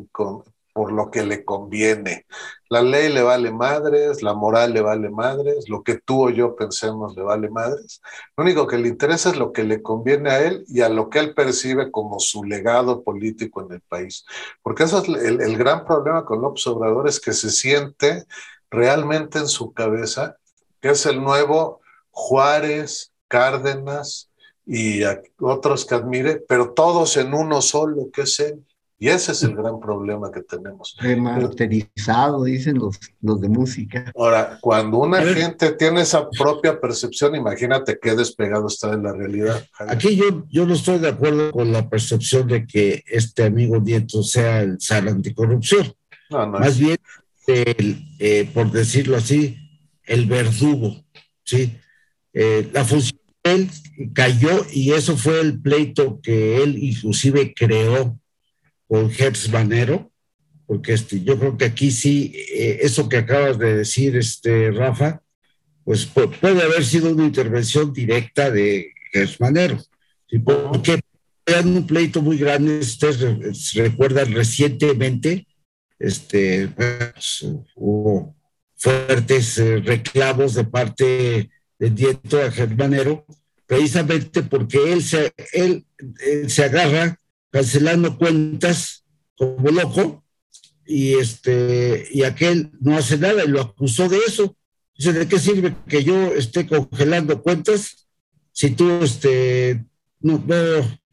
[0.73, 2.25] por lo que le conviene.
[2.71, 6.55] La ley le vale madres, la moral le vale madres, lo que tú o yo
[6.55, 8.01] pensemos le vale madres.
[8.37, 11.09] Lo único que le interesa es lo que le conviene a él y a lo
[11.09, 14.25] que él percibe como su legado político en el país.
[14.63, 18.25] Porque eso es el, gran problema con López Obrador, es que se siente
[18.69, 20.37] realmente en su cabeza
[20.79, 21.81] que es el nuevo
[22.11, 24.29] Juárez, Cárdenas
[24.65, 25.01] y
[25.41, 28.65] otros que admire, pero todos en uno solo, que es él.
[29.01, 30.95] Y ese es el gran problema que tenemos.
[30.99, 34.11] Remasterizado, dicen los, los de música.
[34.15, 39.65] Ahora, cuando una gente tiene esa propia percepción, imagínate qué despegado está de la realidad.
[39.87, 44.21] Aquí yo, yo no estoy de acuerdo con la percepción de que este amigo Nieto
[44.21, 45.91] sea el SAR anticorrupción.
[46.29, 46.97] No, no Más bien,
[47.47, 49.57] eh, por decirlo así,
[50.03, 51.03] el verdugo,
[51.43, 51.75] ¿sí?
[52.33, 53.69] Eh, la función de él
[54.13, 58.20] cayó y eso fue el pleito que él inclusive creó
[58.91, 60.11] con Hertz Banero,
[60.65, 65.21] porque este, yo creo que aquí sí, eh, eso que acabas de decir, este, Rafa,
[65.85, 69.77] pues puede haber sido una intervención directa de Hertz Banero,
[70.43, 70.99] porque
[71.45, 75.47] era un pleito muy grande, ustedes recuerdan recientemente,
[75.97, 78.35] este, pues, hubo
[78.75, 81.49] fuertes eh, reclamos de parte
[81.79, 83.25] de Dieto a Germanero,
[83.65, 85.85] precisamente porque él se, él
[86.49, 87.20] se agarra
[87.51, 90.23] cancelando cuentas como loco
[90.85, 94.55] y este y aquel no hace nada y lo acusó de eso.
[94.97, 98.07] Dice, ¿de qué sirve que yo esté congelando cuentas
[98.51, 99.85] si tú este
[100.19, 100.43] no,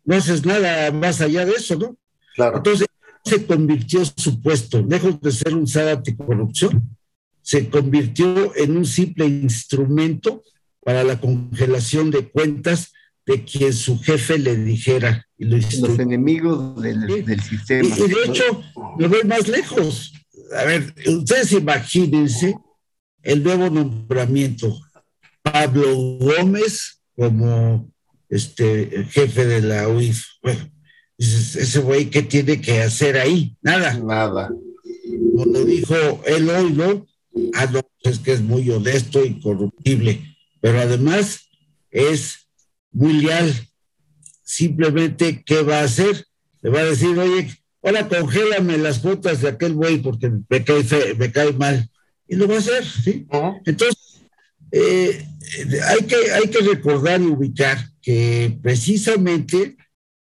[0.04, 1.96] no, haces nada más allá de eso, ¿no?
[2.34, 2.58] Claro.
[2.58, 2.86] Entonces
[3.24, 6.96] se convirtió su puesto, lejos de ser un SAD anticorrupción,
[7.42, 10.42] se convirtió en un simple instrumento
[10.82, 12.92] para la congelación de cuentas
[13.28, 15.26] de quien su jefe le dijera.
[15.36, 17.86] Y Los enemigos del, sistema.
[17.86, 18.62] Y, de hecho,
[18.98, 20.14] me voy más lejos.
[20.56, 22.56] A ver, ustedes imagínense
[23.22, 24.80] el nuevo nombramiento.
[25.42, 27.92] Pablo Gómez como
[28.30, 30.24] este jefe de la UIF.
[30.42, 30.70] Bueno,
[31.18, 33.54] ese güey, ¿qué tiene que hacer ahí?
[33.60, 33.92] Nada.
[33.98, 34.50] Nada.
[35.36, 37.06] Como dijo él hoy, ¿no?
[37.54, 41.48] Ah, no, es que es muy honesto y corruptible, pero además
[41.90, 42.47] es
[42.98, 43.54] muy leal.
[44.42, 46.26] Simplemente, ¿qué va a hacer?
[46.62, 47.48] Le va a decir, oye,
[47.82, 51.88] ahora congélame las cuotas de aquel güey porque me cae, me cae mal.
[52.26, 53.26] Y lo va a hacer, ¿sí?
[53.64, 54.20] Entonces,
[54.72, 55.24] eh,
[55.86, 59.76] hay, que, hay que recordar y ubicar que precisamente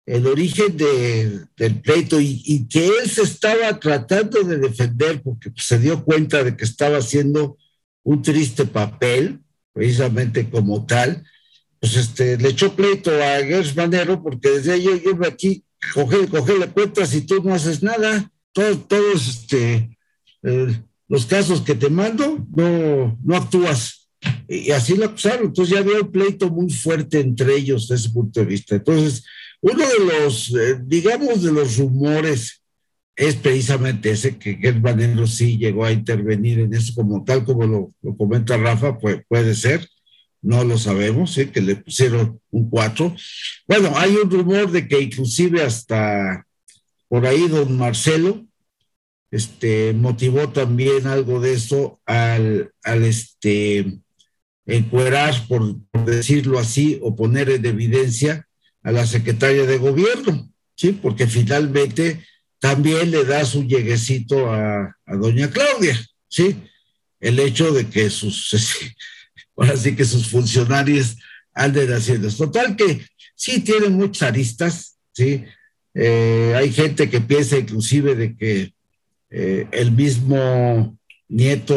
[0.07, 6.05] el origen del pleito y, que él se estaba tratando de defender porque se dio
[6.05, 7.57] cuenta de que estaba haciendo
[8.03, 9.41] un triste papel,
[9.73, 11.25] precisamente como tal,
[11.83, 16.57] pues este, le echó pleito a Gers Manero porque desde yo, yo aquí, coge, coge
[16.57, 18.31] la cuentas y tú no haces nada.
[18.53, 19.99] Todos, todos este,
[20.45, 24.09] eh, los casos que te mando, no, no actúas.
[24.47, 25.47] Y, así lo acusaron.
[25.47, 28.77] Entonces ya había un pleito muy fuerte entre ellos desde ese punto de vista.
[28.77, 29.25] Entonces,
[29.61, 32.63] uno de los, eh, digamos, de los rumores
[33.17, 37.67] es precisamente ese que Gers Manero sí llegó a intervenir en eso como tal, como
[37.67, 39.89] lo, lo comenta Rafa, pues puede ser
[40.43, 41.51] no lo sabemos, ¿eh?
[41.51, 43.17] que le pusieron un 4.
[43.69, 46.45] Bueno, hay un rumor de que inclusive hasta
[47.09, 48.45] por ahí don Marcelo
[49.31, 53.99] este, motivó también algo de eso al, al este,
[54.67, 58.47] encuerar, por, decirlo así, o poner en evidencia
[58.83, 60.93] a la secretaria de gobierno, ¿sí?
[60.93, 62.25] Porque finalmente
[62.59, 66.57] también le da su lleguecito a, a doña Claudia, ¿sí?
[67.21, 68.53] El hecho de que sus
[69.57, 71.17] ahora sí que sus funcionarios
[71.55, 72.31] anden haciendo.
[72.31, 75.45] Total que sí tienen muchas aristas, ¿sí?
[75.95, 78.73] Eh, hay gente que piensa inclusive de que
[79.31, 80.97] eh, el mismo
[81.29, 81.77] Nieto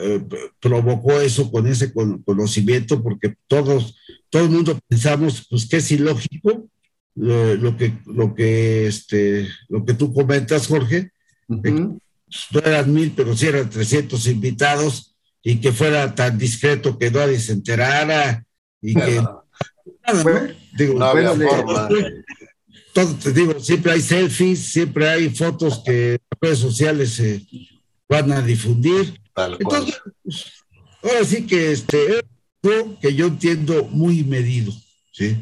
[0.00, 0.22] eh,
[0.60, 3.96] provocó eso con ese conocimiento, porque todos,
[4.30, 6.68] todo el mundo pensamos pues que es ilógico
[7.14, 11.10] lo, que, lo, que, este, lo que tú comentas, Jorge,
[11.48, 15.13] no eran mil, pero sí eran 300 invitados
[15.44, 18.44] y que fuera tan discreto que nadie se enterara
[18.80, 19.22] y que...
[20.76, 21.88] Digo, no había forma.
[22.92, 27.42] Todo, te digo, siempre hay selfies, siempre hay fotos que las redes sociales se
[28.08, 29.20] van a difundir.
[29.36, 30.52] Entonces, pues,
[31.02, 32.24] ahora sí que este,
[33.00, 34.72] que yo entiendo muy medido.
[35.12, 35.36] ¿sí?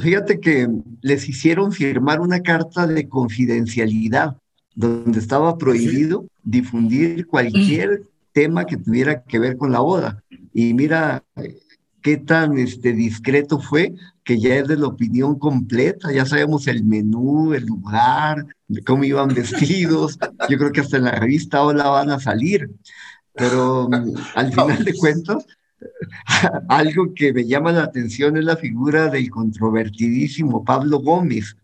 [0.00, 0.68] Fíjate que
[1.00, 4.36] les hicieron firmar una carta de confidencialidad
[4.74, 8.02] donde estaba prohibido difundir cualquier
[8.36, 10.22] tema que tuviera que ver con la boda.
[10.52, 11.24] Y mira
[12.02, 13.94] qué tan este, discreto fue
[14.24, 18.44] que ya es de la opinión completa, ya sabemos el menú, el lugar,
[18.84, 20.18] cómo iban vestidos,
[20.50, 22.68] yo creo que hasta en la revista Hola van a salir,
[23.32, 25.46] pero mm, al final de cuentas,
[26.68, 31.56] algo que me llama la atención es la figura del controvertidísimo Pablo Gómez.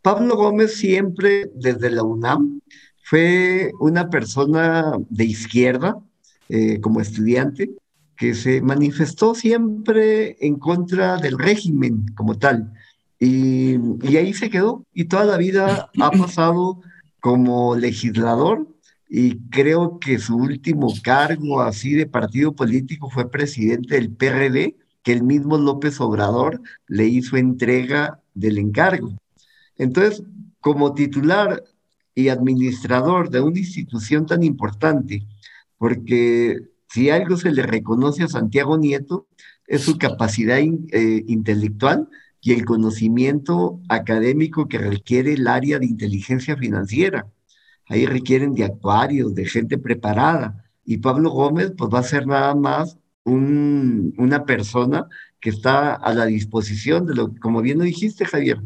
[0.00, 2.60] Pablo Gómez siempre, desde la UNAM,
[3.02, 5.98] fue una persona de izquierda,
[6.48, 7.70] eh, como estudiante,
[8.16, 12.72] que se manifestó siempre en contra del régimen como tal.
[13.18, 16.80] Y, y, ahí se quedó y toda la vida ha pasado
[17.20, 18.66] como legislador
[19.08, 25.12] y creo que su último cargo así de partido político fue presidente del PRD, que
[25.12, 29.12] el mismo López Obrador le hizo entrega del encargo.
[29.76, 30.22] Entonces,
[30.60, 31.62] como titular
[32.14, 35.26] y administrador de una institución tan importante,
[35.84, 39.28] porque si algo se le reconoce a Santiago Nieto
[39.66, 42.08] es su capacidad eh, intelectual
[42.40, 47.26] y el conocimiento académico que requiere el área de inteligencia financiera.
[47.86, 50.64] Ahí requieren de actuarios, de gente preparada.
[50.86, 55.06] Y Pablo Gómez, pues va a ser nada más una persona
[55.38, 58.58] que está a la disposición de lo, como bien lo dijiste, Javier,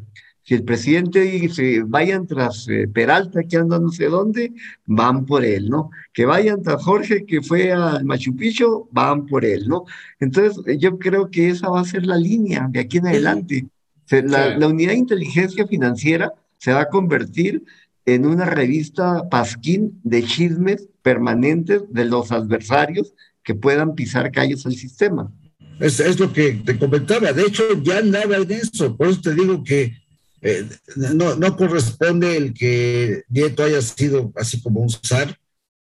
[0.49, 4.55] si el presidente dice, vayan tras eh, Peralta, que anda no sé dónde,
[4.87, 5.91] van por él, ¿no?
[6.15, 9.85] Que vayan tras Jorge, que fue al Machu Picchu, van por él, ¿no?
[10.19, 13.67] Entonces, yo creo que esa va a ser la línea de aquí en adelante.
[14.11, 17.63] La, la unidad de inteligencia financiera se va a convertir
[18.07, 24.77] en una revista pasquín de chismes permanentes de los adversarios que puedan pisar callos al
[24.77, 25.31] sistema.
[25.79, 27.35] Es, es, lo que te comentaba.
[27.35, 28.97] De hecho, ya nada en eso.
[28.97, 30.08] Por eso te digo que
[30.41, 30.69] eh,
[31.15, 35.39] no, no corresponde el que Nieto haya sido así como un zar,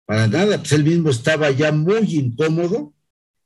[0.07, 2.95] para nada, pues él mismo estaba ya muy incómodo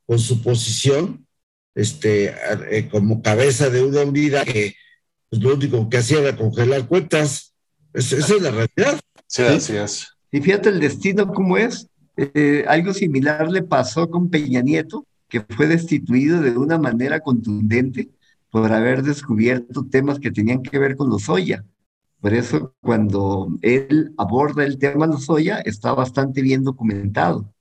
[0.05, 1.25] con su posición,
[1.73, 2.33] este,
[2.69, 4.75] eh, como cabeza de una unidad que
[5.29, 7.53] pues, lo único que hacía era congelar cuentas.
[7.93, 8.99] esa es la realidad.
[9.27, 10.07] Sí, así es.
[10.31, 11.87] Y fíjate el destino cómo es.
[12.17, 18.09] Eh, algo similar le pasó con Peña Nieto, que fue destituido de una manera contundente
[18.51, 21.65] por haber descubierto temas que tenían que ver con los Lozoya.
[22.19, 27.51] Por eso cuando él aborda el tema Lozoya está bastante bien documentado.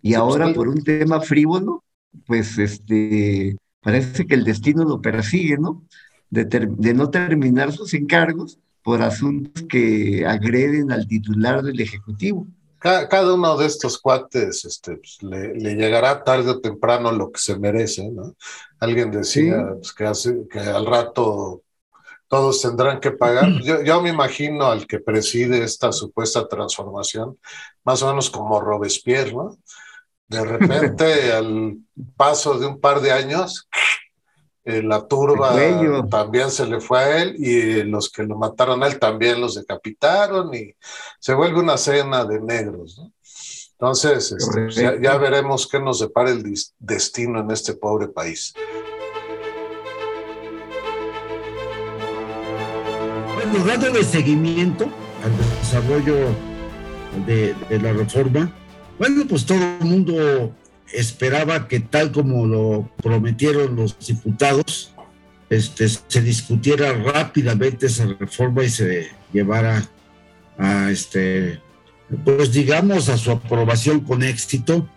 [0.00, 1.84] Y ahora por un tema frívolo,
[2.24, 5.84] pues este, parece que el destino lo persigue, ¿no?
[6.30, 12.46] De, de no terminar sus encargos por asuntos que agreden al titular del Ejecutivo
[12.78, 17.58] cada, uno de estos cuates este, pues, le, llegará tarde o temprano lo que se
[17.58, 18.34] merece, ¿no?
[18.80, 21.62] Alguien decía pues, que, hace, que al rato
[22.28, 23.50] todos tendrán que pagar.
[23.62, 27.38] Yo, yo, me imagino al que preside esta supuesta transformación,
[27.84, 29.58] más o menos como Robespierre, ¿no?
[30.28, 31.78] De repente, al
[32.16, 33.67] paso de un par de años,
[34.68, 35.56] eh, la turba
[36.10, 39.54] también se le fue a él y los que lo mataron a él también los
[39.54, 40.74] decapitaron y
[41.18, 42.98] se vuelve una cena de negros.
[42.98, 43.10] ¿no?
[43.72, 46.44] Entonces, este, ya, veremos qué nos depara el
[46.78, 48.52] destino en este pobre país.
[53.36, 54.84] Bueno, dándole seguimiento
[55.24, 56.14] al desarrollo
[57.26, 58.52] de, de la reforma,
[58.98, 60.52] bueno, pues todo el mundo
[60.92, 64.94] esperaba que tal como lo prometieron los diputados,
[65.50, 69.88] este, se discutiera rápidamente esa reforma y se llevara
[70.58, 71.60] a, este,
[72.24, 74.88] pues digamos, a su aprobación con éxito,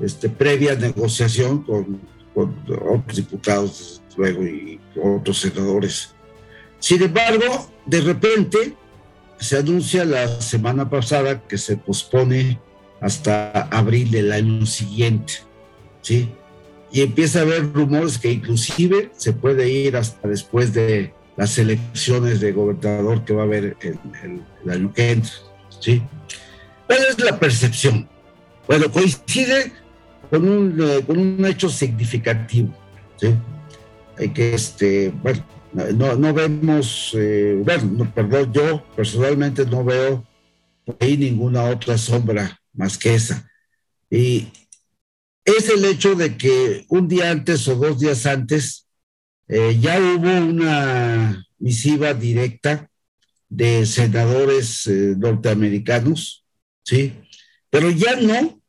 [0.00, 2.00] este, previa negociación con,
[2.34, 6.14] otros diputados luego y otros senadores.
[6.78, 8.76] Sin embargo, de repente
[9.38, 12.58] se anuncia la semana pasada que se pospone
[13.00, 15.34] hasta abril del año siguiente,
[16.02, 16.28] ¿sí?
[16.92, 22.40] Y empieza a haber rumores que inclusive se puede ir hasta después de las elecciones
[22.40, 25.32] de gobernador que va a haber el, el, año que entra,
[25.80, 26.02] ¿sí?
[26.86, 28.08] ¿Cuál es la percepción?
[28.66, 29.72] Bueno, coincide
[30.30, 32.74] con un, con un hecho significativo,
[33.16, 33.34] ¿sí?
[34.18, 35.44] Hay que, este, bueno,
[35.94, 40.24] no, no vemos, eh, bueno, perdón, yo personalmente no veo
[41.00, 43.50] ahí ninguna otra sombra más que esa.
[44.10, 44.48] Y
[45.44, 48.86] es el hecho de que un día antes o dos días antes
[49.48, 52.90] eh, ya hubo una misiva directa
[53.48, 56.44] de senadores eh, norteamericanos,
[56.84, 57.14] ¿sí?
[57.70, 58.60] Pero ya no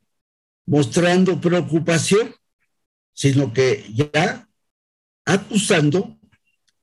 [0.65, 2.35] mostrando preocupación,
[3.13, 4.47] sino que ya
[5.25, 6.17] acusando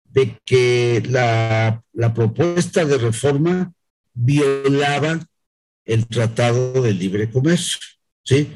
[0.04, 3.72] de que la, la propuesta de reforma
[4.12, 5.20] violaba
[5.84, 7.78] el Tratado de Libre Comercio,
[8.22, 8.48] ¿sí?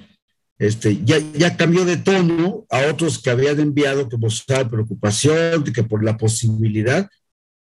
[0.59, 5.85] Este, ya, ya cambió de tono a otros que habían enviado que mostraban preocupación, que
[5.85, 7.09] por la posibilidad,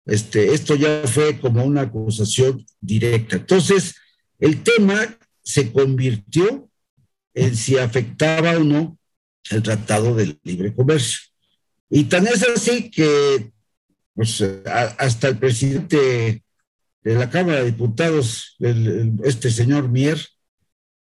[0.05, 3.37] este, esto ya fue como una acusación directa.
[3.37, 3.95] Entonces,
[4.39, 6.69] el tema se convirtió
[7.33, 8.97] en si afectaba o no
[9.49, 11.19] el Tratado de Libre Comercio.
[11.89, 13.51] Y tan es así que
[14.13, 14.41] pues,
[14.97, 16.42] hasta el presidente
[17.03, 18.55] de la Cámara de Diputados,
[19.23, 20.19] este señor Mier,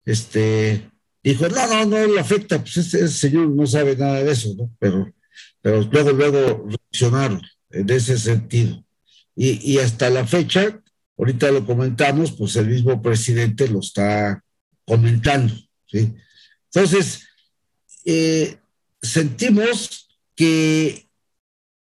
[0.05, 0.91] este,
[1.23, 4.71] dijo, no, no, no le afecta, pues ese, señor no sabe nada de eso, ¿no?
[4.79, 5.13] Pero,
[5.61, 7.41] pero luego, luego reaccionaron
[7.71, 8.85] en ese sentido.
[9.37, 10.83] Y, y hasta la fecha,
[11.17, 14.43] ahorita lo comentamos, pues el mismo presidente lo está
[14.85, 15.55] comentando,
[15.87, 16.15] ¿sí?
[16.75, 17.27] Entonces,
[18.05, 18.57] eh,
[19.01, 21.07] sentimos que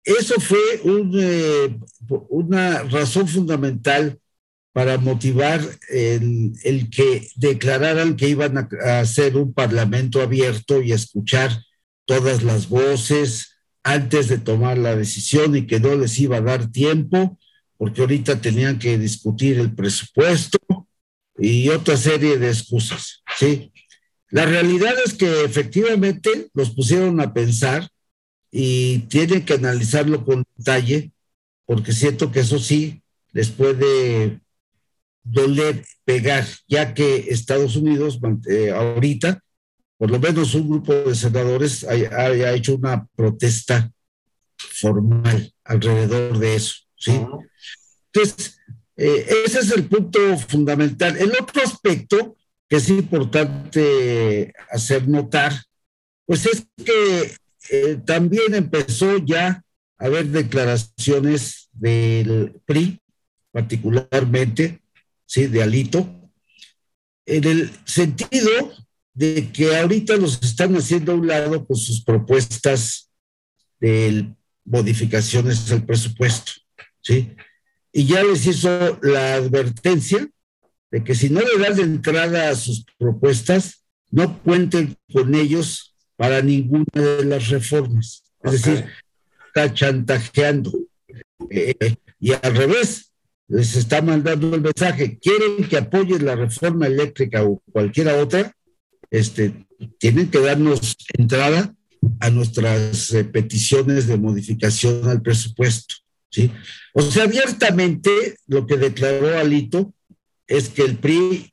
[0.05, 1.79] eso fue eh,
[2.29, 4.19] una razón fundamental
[4.73, 11.51] para motivar el, que declararan que iban a, hacer un parlamento abierto y escuchar
[12.07, 16.71] todas las voces antes de tomar la decisión y que no les iba a dar
[16.71, 17.39] tiempo,
[17.77, 20.59] porque ahorita tenían que discutir el presupuesto
[21.37, 23.73] y otra serie de excusas, ¿sí?
[24.31, 27.87] La realidad es que efectivamente los pusieron a pensar
[28.51, 31.12] y tienen que analizarlo con detalle,
[31.73, 33.03] porque siento que eso sí
[33.33, 34.43] les puede
[35.25, 39.43] doler pegar, ya que Estados Unidos eh, ahorita,
[39.97, 43.91] por lo menos un grupo de senadores ha, hecho una protesta
[44.59, 47.25] formal alrededor de eso, ¿sí?
[48.13, 48.59] Entonces,
[48.95, 51.17] eh, ese es el punto fundamental.
[51.17, 52.37] El otro aspecto
[52.69, 55.55] que es importante hacer notar,
[56.27, 57.35] pues es que
[57.71, 59.65] eh, también empezó ya
[59.97, 63.01] a haber declaraciones del PRI,
[63.51, 64.83] particularmente,
[65.27, 66.31] sí, de Alito,
[67.27, 68.73] en el sentido
[69.15, 73.11] de que ahorita los están haciendo a un lado con sus propuestas
[73.81, 76.53] de modificaciones al presupuesto,
[77.01, 77.35] ¿sí?
[77.93, 80.29] Y ya les hizo la advertencia
[80.91, 85.95] de que si no le dan de entrada a sus propuestas, no cuenten con ellos
[86.17, 88.25] para ninguna de las reformas.
[88.45, 88.87] Es decir,
[89.47, 90.73] está chantajeando.
[91.51, 93.13] Eh, y al revés,
[93.49, 98.55] les está mandando el mensaje, quieren que apoyen la reforma eléctrica o cualquiera otra,
[99.11, 99.67] este,
[99.99, 101.75] tienen que darnos entrada
[102.21, 105.97] a nuestras eh, peticiones de modificación al presupuesto.
[106.31, 106.51] ¿sí?
[106.95, 109.93] O sea, abiertamente lo que declaró Alito
[110.47, 111.53] es que el PRI,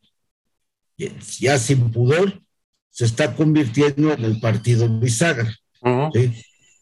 [1.39, 2.41] ya sin pudor,
[2.89, 5.53] se está convirtiendo en el partido bisagra.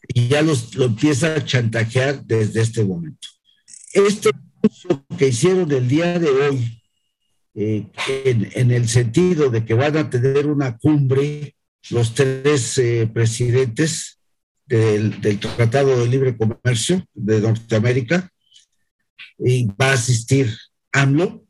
[0.08, 3.28] Y ya los, lo empieza a chantajear desde este momento.
[3.92, 4.30] Este
[5.16, 6.82] que hicieron el día de hoy,
[7.54, 7.86] eh,
[8.24, 11.54] en, el sentido de que van a tener una cumbre
[11.90, 14.18] los tres eh, presidentes
[14.66, 18.30] del, del, Tratado de Libre Comercio de Norteamérica,
[19.38, 20.52] y va a asistir
[20.92, 21.44] AMLO,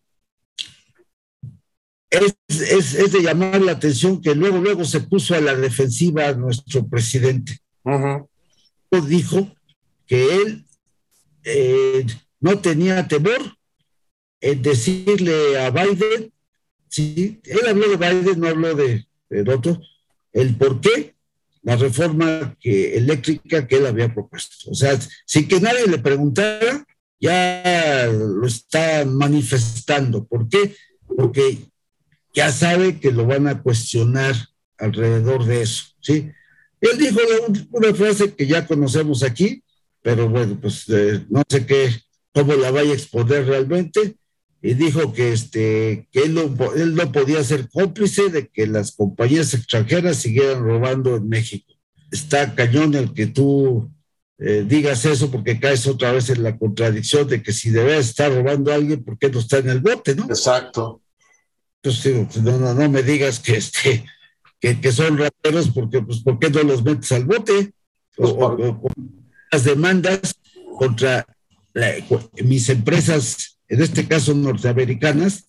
[2.11, 7.59] es, de llamar la atención que luego, luego se puso a la defensiva nuestro presidente.
[8.91, 9.55] Dijo
[10.07, 10.65] que él
[11.45, 12.07] eh,
[12.41, 13.57] no tenía temor
[14.41, 16.33] en decirle a Biden,
[16.89, 19.81] sí, él habló de Biden, no habló de, de otro,
[20.33, 21.15] el por qué
[21.63, 24.71] la reforma eléctrica que él había propuesto.
[24.71, 26.87] O sea, sin que nadie le preguntara,
[27.21, 30.25] ya lo está manifestando.
[30.25, 30.75] ¿Por qué?
[31.07, 31.59] Porque
[32.33, 34.35] ya sabe que lo van a cuestionar
[34.79, 36.31] alrededor de eso, ¿sí?
[36.81, 37.19] Él dijo
[37.71, 39.63] una frase que ya conocemos aquí,
[40.03, 41.91] pero bueno, pues eh, no sé qué,
[42.33, 44.17] cómo la vaya a exponer realmente,
[44.61, 48.93] y dijo que, este, que él, no, él no podía ser cómplice de que las
[48.93, 51.75] compañías extranjeras siguieran robando en México.
[52.11, 53.91] Está cañón el que tú
[54.39, 58.33] eh, digas eso porque caes otra vez en la contradicción de que si debe estar
[58.33, 60.25] robando a alguien, ¿por qué no está en el bote, no?
[60.25, 61.03] Exacto.
[61.81, 64.05] Entonces, no, no, no me digas que, este,
[64.61, 67.73] que, son rateros, porque, pues, ¿por qué no los metes al bote?
[68.17, 68.95] O, pues,
[69.53, 70.35] las demandas
[70.79, 71.27] contra
[72.43, 75.49] mis empresas, en este caso norteamericanas,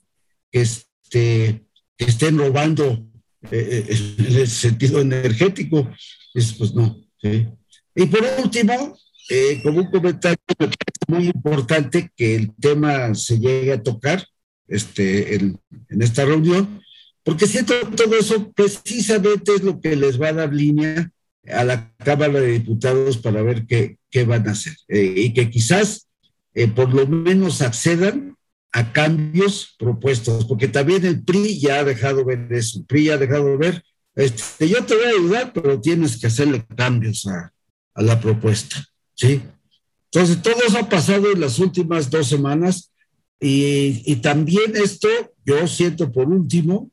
[0.51, 1.63] que, este,
[1.97, 3.05] que estén robando
[3.51, 5.89] eh, eh, en el sentido energético.
[6.33, 6.97] Es, pues no.
[7.21, 8.97] Y por último,
[9.29, 10.37] eh, como un comentario
[11.07, 14.25] muy importante que el tema se llegue a tocar
[14.67, 16.81] este, en, en esta reunión,
[17.29, 21.11] porque siento todo eso precisamente es lo que les va a dar línea
[21.47, 25.47] a la Cámara de Diputados para ver qué, qué van a hacer eh, y que
[25.51, 26.07] quizás
[26.55, 28.35] eh, por lo menos accedan
[28.71, 33.13] a cambios propuestos, porque también el PRI ya ha dejado ver eso, el PRI ya
[33.13, 33.83] ha dejado ver,
[34.15, 37.53] este, yo te voy a ayudar, pero tienes que hacerle cambios a,
[37.93, 39.39] a la propuesta, ¿sí?
[40.11, 42.91] Entonces, todo eso ha pasado en las últimas dos semanas
[43.39, 45.07] y, y también esto,
[45.45, 46.89] yo siento por último,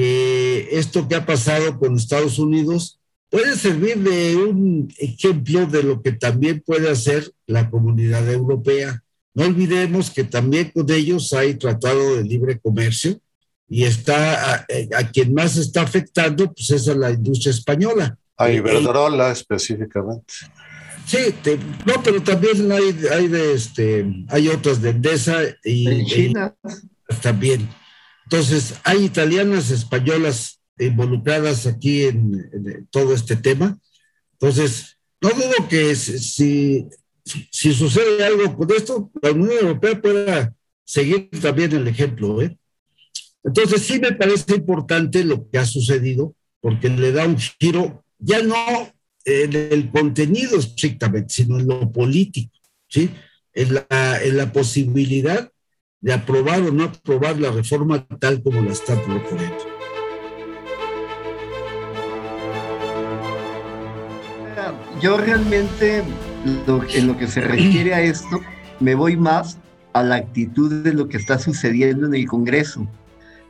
[0.00, 2.98] que esto que ha pasado con Estados Unidos
[3.28, 9.02] puede servir de un ejemplo de lo que también puede hacer la comunidad europea.
[9.34, 13.20] No olvidemos que también con ellos hay tratado de libre comercio
[13.68, 18.16] y está a, quien más está afectando pues es a la industria española.
[18.38, 20.32] A Iberdrola específicamente.
[21.04, 21.34] Sí,
[21.84, 26.54] no, pero también hay, hay de este, hay otras de Endesa y, en China
[27.20, 27.68] también.
[28.32, 33.76] Entonces, hay italianas, españolas involucradas aquí en, todo este tema.
[34.34, 36.86] Entonces, no dudo que si,
[37.24, 40.54] si, sucede algo con esto, la Unión Europea pueda
[40.84, 42.40] seguir también el ejemplo.
[42.40, 42.56] ¿eh?
[43.42, 48.44] Entonces, sí me parece importante lo que ha sucedido, porque le da un giro, ya
[48.44, 48.92] no
[49.24, 52.56] en el contenido estrictamente, sino en lo político,
[52.86, 53.10] ¿sí?
[53.54, 55.50] En la, en la posibilidad
[56.00, 59.56] de aprobar o no aprobar la reforma tal como la está proponiendo.
[65.00, 66.02] Yo realmente
[66.94, 68.40] en lo que se refiere a esto,
[68.80, 69.58] me voy más
[69.92, 72.86] a la actitud de lo que está sucediendo en el Congreso.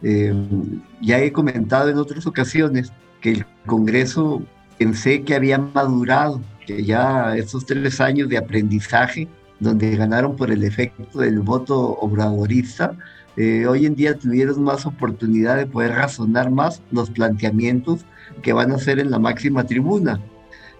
[0.02, 0.32] Eh,
[1.00, 4.42] ya he comentado en otras ocasiones que el Congreso
[4.78, 9.28] pensé que había madurado, que ya estos tres años de aprendizaje
[9.60, 12.96] donde ganaron por el efecto del voto obradorista,
[13.36, 18.04] eh, hoy en día tuvieron más oportunidad de poder razonar más los planteamientos
[18.42, 20.20] que van a hacer en la máxima tribuna.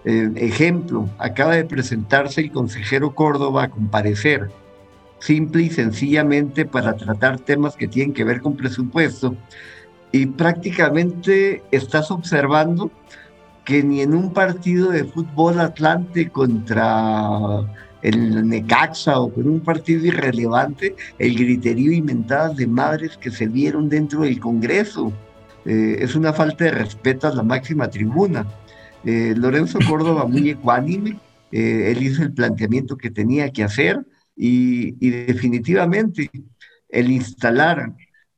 [0.03, 4.49] Eh, ejemplo, acaba de presentarse el consejero Córdoba a comparecer,
[5.19, 9.35] simple y sencillamente para tratar temas que tienen que ver con presupuesto,
[10.11, 12.91] y prácticamente estás observando
[13.63, 17.61] que ni en un partido de fútbol Atlante contra
[18.01, 23.47] el Necaxa o con un partido irrelevante, el griterío y mentadas de madres que se
[23.47, 25.13] dieron dentro del Congreso.
[25.65, 28.47] Eh, es una falta de respeto a la máxima tribuna.
[29.03, 31.19] Eh, Lorenzo Córdoba muy ecuánime,
[31.51, 36.31] eh, él hizo el planteamiento que tenía que hacer y, y definitivamente
[36.89, 37.93] el instalar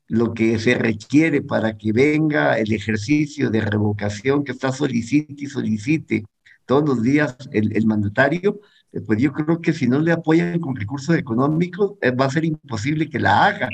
[0.07, 5.47] lo que se requiere para que venga el ejercicio de revocación que está solicite y
[5.47, 6.25] solicite
[6.65, 8.59] todos los días el, el mandatario,
[9.01, 12.45] pues yo creo que si no le apoyan con recursos económicos, eh, va a ser
[12.45, 13.69] imposible que la haga.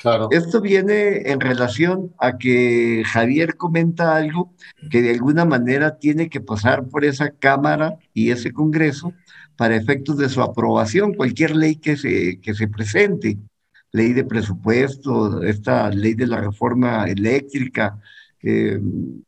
[0.00, 0.28] Claro.
[0.30, 4.54] Esto viene en relación a que Javier comenta algo
[4.90, 9.12] que de alguna manera tiene que pasar por esa Cámara y ese Congreso
[9.56, 13.38] para efectos de su aprobación, cualquier ley que se, que se presente,
[13.92, 18.00] ley de presupuesto, esta ley de la reforma eléctrica,
[18.42, 18.80] eh,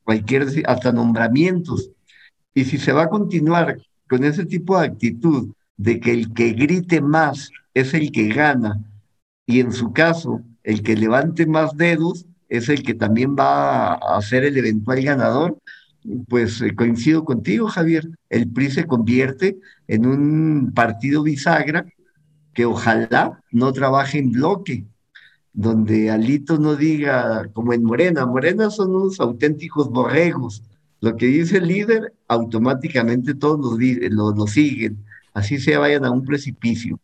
[0.03, 1.91] cualquier, hasta nombramientos.
[2.53, 3.79] Y si se va a continuar
[4.09, 8.83] con ese tipo de actitud de que el que grite más es el que gana
[9.47, 14.21] y en su caso el que levante más dedos es el que también va a
[14.23, 15.59] ser el eventual ganador,
[16.29, 18.09] pues eh, coincido contigo, Javier.
[18.29, 21.87] El PRI se convierte en un partido bisagra
[22.55, 24.87] que ojalá no trabaje en bloque,
[25.53, 30.63] donde Alito no diga como en Morena, Morena son unos auténticos borregos,
[31.01, 36.99] lo que dice el líder, automáticamente todos lo, siguen, así se vayan a un precipicio.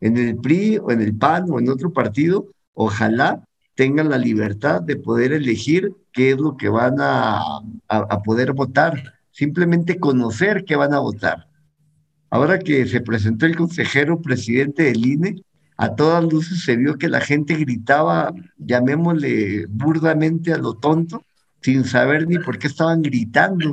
[0.00, 4.82] En el PRI o en el PAN o en otro partido, ojalá tengan la libertad
[4.82, 7.40] de poder elegir qué es lo que van a,
[7.88, 11.48] a, poder votar, simplemente conocer qué van a votar.
[12.30, 15.42] Ahora que se presentó el consejero presidente del INE,
[15.76, 21.24] a todas luces se vio que la gente gritaba, llamémosle burdamente a lo tonto,
[21.64, 23.72] sin saber ni por qué estaban gritando.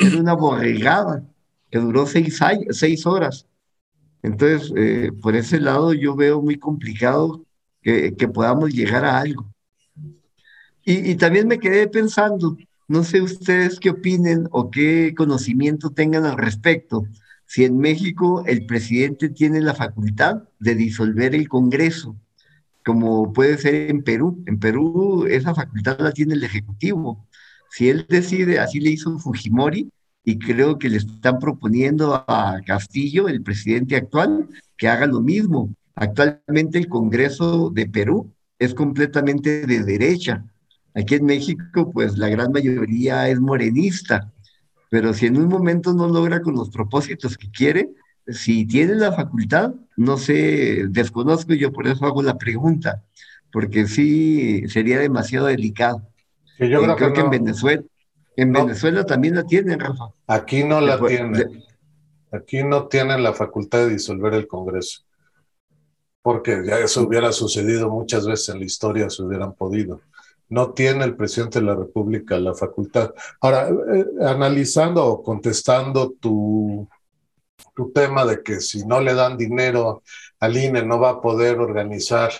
[0.00, 1.22] Era una borregada
[1.70, 2.40] que duró seis,
[2.70, 3.46] seis horas.
[4.22, 7.44] Entonces, eh, por ese lado yo veo muy complicado
[7.82, 9.52] que, que podamos llegar a algo.
[10.82, 12.56] Y, y, también me quedé pensando
[12.88, 17.06] No sé ustedes qué opinen o qué conocimiento tengan al respecto.
[17.44, 22.16] Si en México el presidente tiene la facultad de disolver el Congreso,
[22.84, 24.42] como puede ser en Perú.
[24.46, 27.26] En Perú esa facultad la tiene el Ejecutivo.
[27.70, 29.90] Si él decide, así le hizo Fujimori,
[30.24, 35.74] y creo que le están proponiendo a Castillo, el presidente actual, que haga lo mismo.
[35.94, 40.44] Actualmente el Congreso de Perú es completamente de derecha.
[40.94, 44.32] Aquí en México, pues la gran mayoría es morenista,
[44.88, 47.90] pero si en un momento no logra con los propósitos que quiere,
[48.26, 53.02] si tiene la facultad, no sé, desconozco yo, por eso hago la pregunta,
[53.52, 56.02] porque sí sería demasiado delicado.
[56.58, 57.82] yo creo, que, en Venezuela,
[58.36, 60.08] en Venezuela también la tienen, Rafa.
[60.26, 61.62] Aquí no la tienen.
[62.32, 65.02] Aquí no tienen la facultad de disolver el Congreso.
[66.20, 70.00] Porque ya eso hubiera sucedido muchas veces en la historia, se hubieran podido.
[70.48, 73.14] No tiene el presidente de la República la facultad.
[73.40, 76.88] Ahora, eh, analizando o contestando tu,
[77.74, 80.02] tu tema de que si no le dan dinero
[80.40, 82.32] al INE no va a poder organizar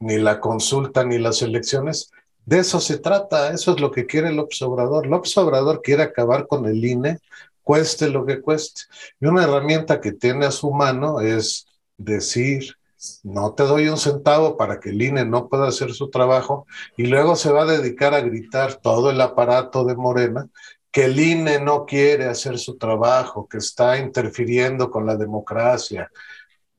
[0.00, 2.10] ni la consulta ni las elecciones,
[2.46, 5.06] de eso se trata, eso es lo que quiere López Obrador.
[5.06, 7.18] López Obrador quiere acabar con el INE,
[7.62, 8.82] cueste lo que cueste.
[9.20, 11.66] Y una herramienta que tiene a su mano es
[11.96, 12.74] decir,
[13.22, 16.66] no te doy un centavo para que el INE no pueda hacer su trabajo
[16.96, 20.48] y luego se va a dedicar a gritar todo el aparato de Morena
[20.90, 26.10] que el INE no quiere hacer su trabajo, que está interfiriendo con la democracia.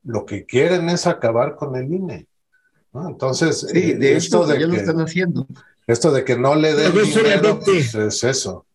[0.04, 2.28] Lo que quieren es acabar con el INE.
[2.94, 5.48] Entonces, sí, de esto de ya que, lo están haciendo.
[5.88, 8.66] Esto de que no le den dinero, pues, es eso.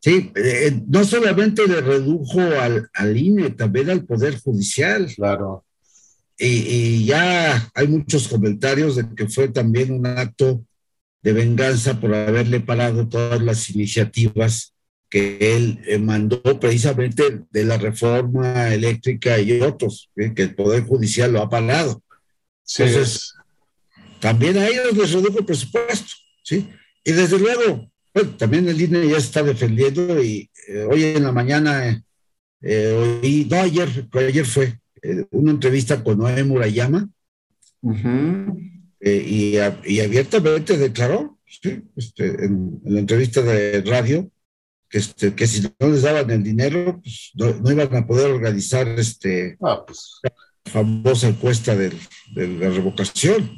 [0.00, 5.12] Sí, eh, no solamente le redujo al, al, INE, también al Poder Judicial.
[5.14, 5.64] Claro.
[6.36, 10.64] Y, y, ya hay muchos comentarios de que fue también un acto
[11.22, 14.74] de venganza por haberle parado todas las iniciativas
[15.10, 20.84] que él eh, mandó precisamente de la reforma eléctrica y otros, eh, que el Poder
[20.84, 22.02] Judicial lo ha parado.
[22.78, 23.34] Entonces,
[24.20, 26.12] también a ellos les redujo el presupuesto,
[26.44, 26.68] ¿sí?
[27.04, 27.90] Y desde luego,
[28.38, 32.00] también el INE ya está defendiendo y eh, hoy en la mañana,
[32.62, 34.78] oí, no, ayer, ayer fue
[35.30, 37.08] una entrevista con Noé Murayama,
[39.00, 44.30] eh, y, abiertamente declaró, este, en, la entrevista de radio,
[44.88, 48.86] que, este, que si no les daban el dinero, pues no, iban a poder organizar
[48.88, 50.20] este, ah, pues.
[50.22, 50.32] la
[50.70, 51.92] famosa encuesta de
[52.34, 53.50] la revocación.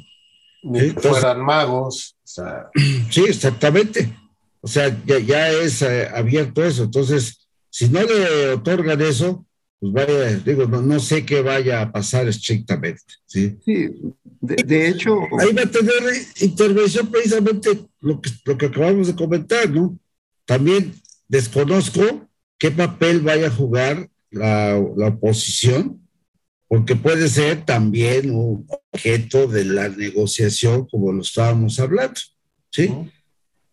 [0.63, 2.15] Ni fueran magos.
[3.11, 4.11] Sí, exactamente.
[4.61, 6.83] O sea, ya, ya es eh, abierto eso.
[6.83, 9.45] Entonces, si no le otorgan eso,
[9.83, 13.01] pues vaya, digo, no, sé qué vaya a pasar estrictamente.
[13.25, 13.89] Sí, sí
[14.39, 15.19] de, hecho.
[15.39, 15.93] Ahí va a tener
[16.39, 19.99] intervención precisamente lo que, lo que acabamos de comentar, ¿no?
[20.45, 20.93] También
[21.27, 25.99] desconozco qué papel vaya a jugar la, la oposición,
[26.69, 32.21] porque puede ser también un objeto de la negociación, como lo estábamos hablando,
[32.71, 32.89] ¿sí?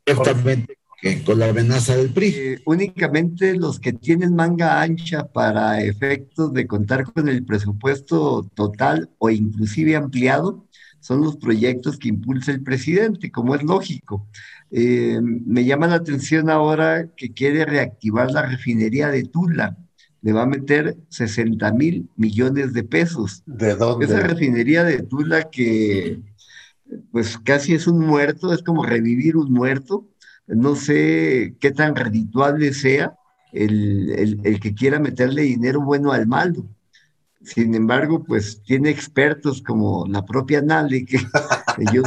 [0.05, 0.77] Ciertamente
[1.25, 2.29] con la amenaza del PRI.
[2.29, 9.11] Eh, únicamente los que tienen manga ancha para efectos de contar con el presupuesto total
[9.19, 10.67] o inclusive ampliado
[11.01, 14.29] son los proyectos que impulsa el presidente, como es lógico.
[14.71, 19.79] Eh, me llama la atención ahora que quiere reactivar la refinería de Tula.
[20.21, 23.43] Le va a meter 60 mil millones de pesos.
[23.47, 24.05] ¿De dónde?
[24.05, 26.21] Esa refinería de Tula que
[27.11, 30.07] pues casi es un muerto, es como revivir un muerto
[30.55, 33.15] no sé qué tan redituable sea
[33.53, 36.67] el, que quiera meterle dinero bueno al malo.
[37.43, 41.19] Sin embargo, pues tiene expertos como la propia Nale, que,
[41.93, 42.03] yo,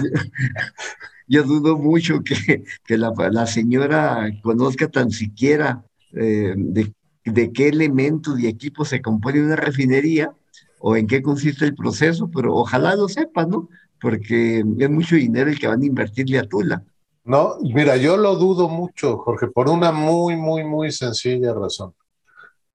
[1.28, 2.64] yo, dudo mucho que,
[2.98, 5.84] la, señora conozca tan siquiera
[6.14, 6.94] eh, de,
[7.26, 10.32] de, qué elementos y equipos se compone una refinería
[10.80, 13.70] o en qué consiste el proceso, pero ojalá lo sepa, ¿no?
[14.00, 16.84] Porque es mucho dinero el que van a invertirle a Tula.
[17.26, 21.93] No, mira, yo lo dudo mucho, Jorge, por una muy, muy, muy sencilla razón.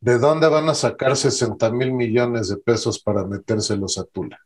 [0.00, 4.38] ¿De dónde van a sacar 60 mil millones de pesos para metérselos a Tula?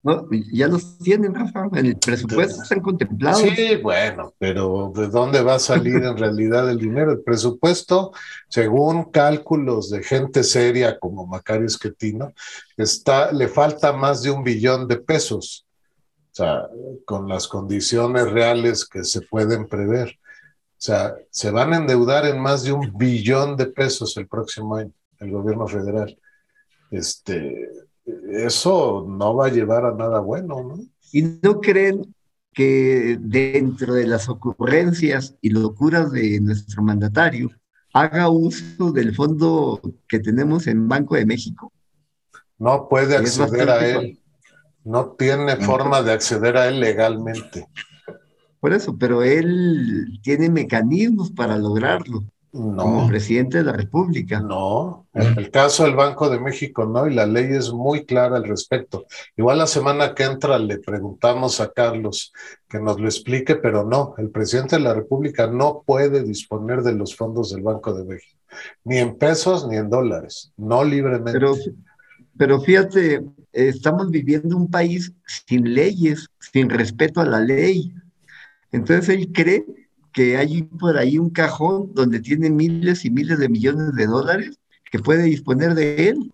[0.00, 3.40] No, ya los tienen, Rafa, en el presupuesto están contemplados.
[3.40, 7.10] Sí, bueno, pero ¿de dónde va a salir en realidad el dinero?
[7.10, 8.12] El presupuesto,
[8.48, 12.32] según cálculos de gente seria como Macario Esquetino,
[12.76, 15.67] está, le falta más de un billón de pesos
[16.38, 16.68] sea,
[17.04, 20.08] con las condiciones reales que se pueden prever.
[20.08, 24.76] O sea, se van a endeudar en más de un billón de pesos el próximo
[24.76, 26.16] año, el gobierno federal.
[26.90, 27.68] Este,
[28.30, 30.78] eso no va a llevar a nada bueno, ¿no?
[31.12, 32.14] ¿Y no creen
[32.52, 37.50] que dentro de las ocurrencias y locuras de nuestro mandatario
[37.92, 41.72] haga uso del fondo que tenemos en Banco de México.
[42.58, 44.17] No puede acceder a él.
[44.88, 47.68] No tiene forma de acceder a él legalmente.
[48.58, 52.24] Por eso, pero él tiene mecanismos para lograrlo.
[52.50, 52.82] No.
[52.82, 54.40] Como presidente de la República.
[54.40, 58.38] No, en el caso del Banco de México no, y la ley es muy clara
[58.38, 59.04] al respecto.
[59.36, 62.32] Igual la semana que entra le preguntamos a Carlos
[62.66, 66.94] que nos lo explique, pero no, el presidente de la República no puede disponer de
[66.94, 68.40] los fondos del Banco de México,
[68.84, 71.32] ni en pesos ni en dólares, no libremente.
[71.32, 71.54] Pero,
[72.38, 73.22] pero fíjate,
[73.52, 75.12] estamos viviendo un país
[75.46, 77.92] sin leyes, sin respeto a la ley.
[78.72, 79.64] Entonces él cree
[80.12, 84.58] que hay por ahí un cajón donde tiene miles y miles de millones de dólares
[84.90, 86.32] que puede disponer de él.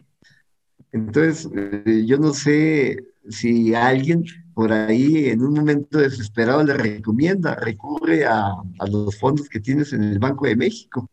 [0.93, 2.99] Entonces, eh, yo no sé
[3.29, 4.25] si alguien
[4.55, 8.55] por ahí en un momento desesperado le recomienda, recurre a,
[8.89, 11.11] los fondos que tienes en el Banco de México.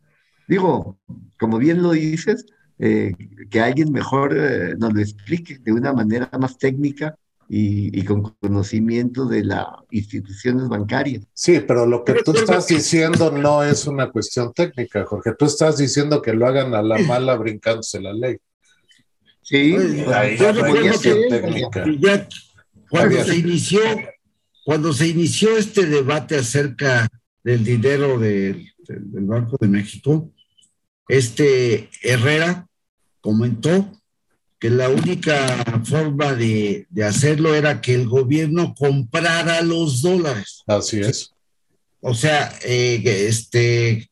[0.48, 1.00] Digo,
[1.40, 2.46] como bien lo dices,
[2.84, 3.14] eh,
[3.52, 7.16] que alguien mejor eh, nos lo explique de una manera más técnica
[7.48, 11.28] y, con conocimiento de las instituciones bancarias.
[11.32, 15.36] Sí, pero lo que tú estás diciendo no es una cuestión técnica, Jorge.
[15.38, 18.38] Tú estás diciendo que lo hagan a la mala brincándose la ley.
[19.44, 19.76] Sí,
[20.16, 22.28] ahí ya técnica.
[22.90, 23.82] cuando se inició,
[24.66, 27.08] cuando se inició este debate acerca
[27.44, 30.32] del dinero del Banco de México,
[31.08, 32.66] este Herrera
[33.22, 33.90] comentó
[34.60, 40.64] que la única forma de, hacerlo era que el gobierno comprara los dólares.
[40.68, 41.32] Así es.
[42.00, 44.12] O sea, eh, este,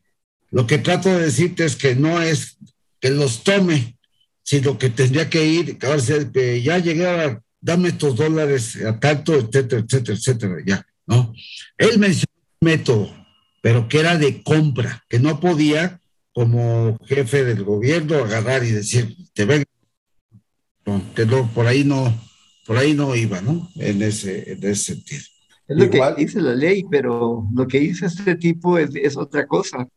[0.50, 2.58] lo que trato de decirte es que no es
[3.00, 3.96] que los tome,
[4.44, 9.84] sino que tendría que ir, que ya llegué a, dame estos dólares a tanto, etcétera,
[9.86, 11.34] etcétera, etcétera, ya, ¿no?
[11.78, 13.26] Él mencionó un método,
[13.62, 16.02] pero que era de compra, que no podía
[16.34, 19.66] como jefe del gobierno agarrar y decir, te vengo
[21.16, 22.14] que no, por ahí no,
[22.66, 23.70] por ahí no iba, ¿no?
[23.76, 25.22] En ese, en ese sentido.
[25.68, 29.46] Es lo que dice la ley, pero lo que dice este tipo es, es otra
[29.46, 29.88] cosa.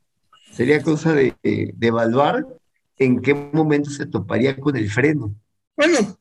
[0.53, 2.47] Sería cosa de, de, evaluar
[2.99, 5.35] en qué momento se toparía con el freno.
[5.75, 6.19] Bueno,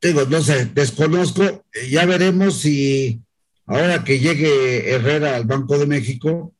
[0.00, 1.42] digo, no sé, desconozco,
[1.90, 3.20] ya veremos si
[3.66, 6.54] ahora que llegue Herrera al Banco de México,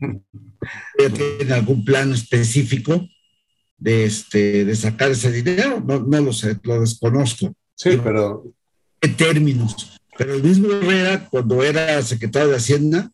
[0.96, 3.06] tiene algún plan específico
[3.78, 7.54] de, este, de sacar ese dinero, no, no lo sé, lo desconozco.
[7.74, 8.52] Sí, pero...
[9.00, 10.00] ¿Qué términos?
[10.16, 13.10] Pero el mismo Herrera, cuando era secretario de Hacienda,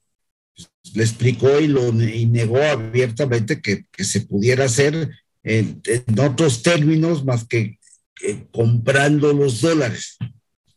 [0.95, 5.11] le explicó y lo y negó abiertamente que, que se pudiera hacer
[5.43, 5.83] en,
[6.23, 7.79] otros términos más que,
[8.53, 10.19] comprando los dólares.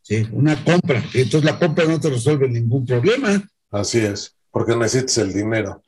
[0.02, 0.26] ¿sí?
[0.32, 1.04] Una compra.
[1.12, 3.46] Entonces la compra no te resuelve ningún problema.
[3.70, 5.82] Así es, porque necesitas el dinero.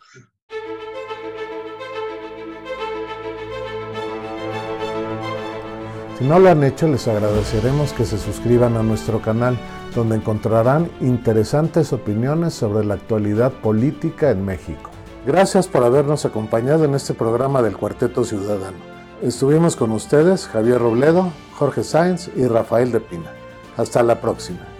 [6.18, 9.58] Si no lo han hecho, les agradeceremos que se suscriban a nuestro canal,
[9.94, 14.90] donde encontrarán interesantes opiniones sobre la actualidad política en México.
[15.26, 18.78] Gracias por habernos acompañado en este programa del Cuarteto Ciudadano.
[19.20, 23.32] Estuvimos con ustedes Javier Robledo, Jorge Sáenz y Rafael de Pina.
[23.76, 24.75] Hasta la próxima.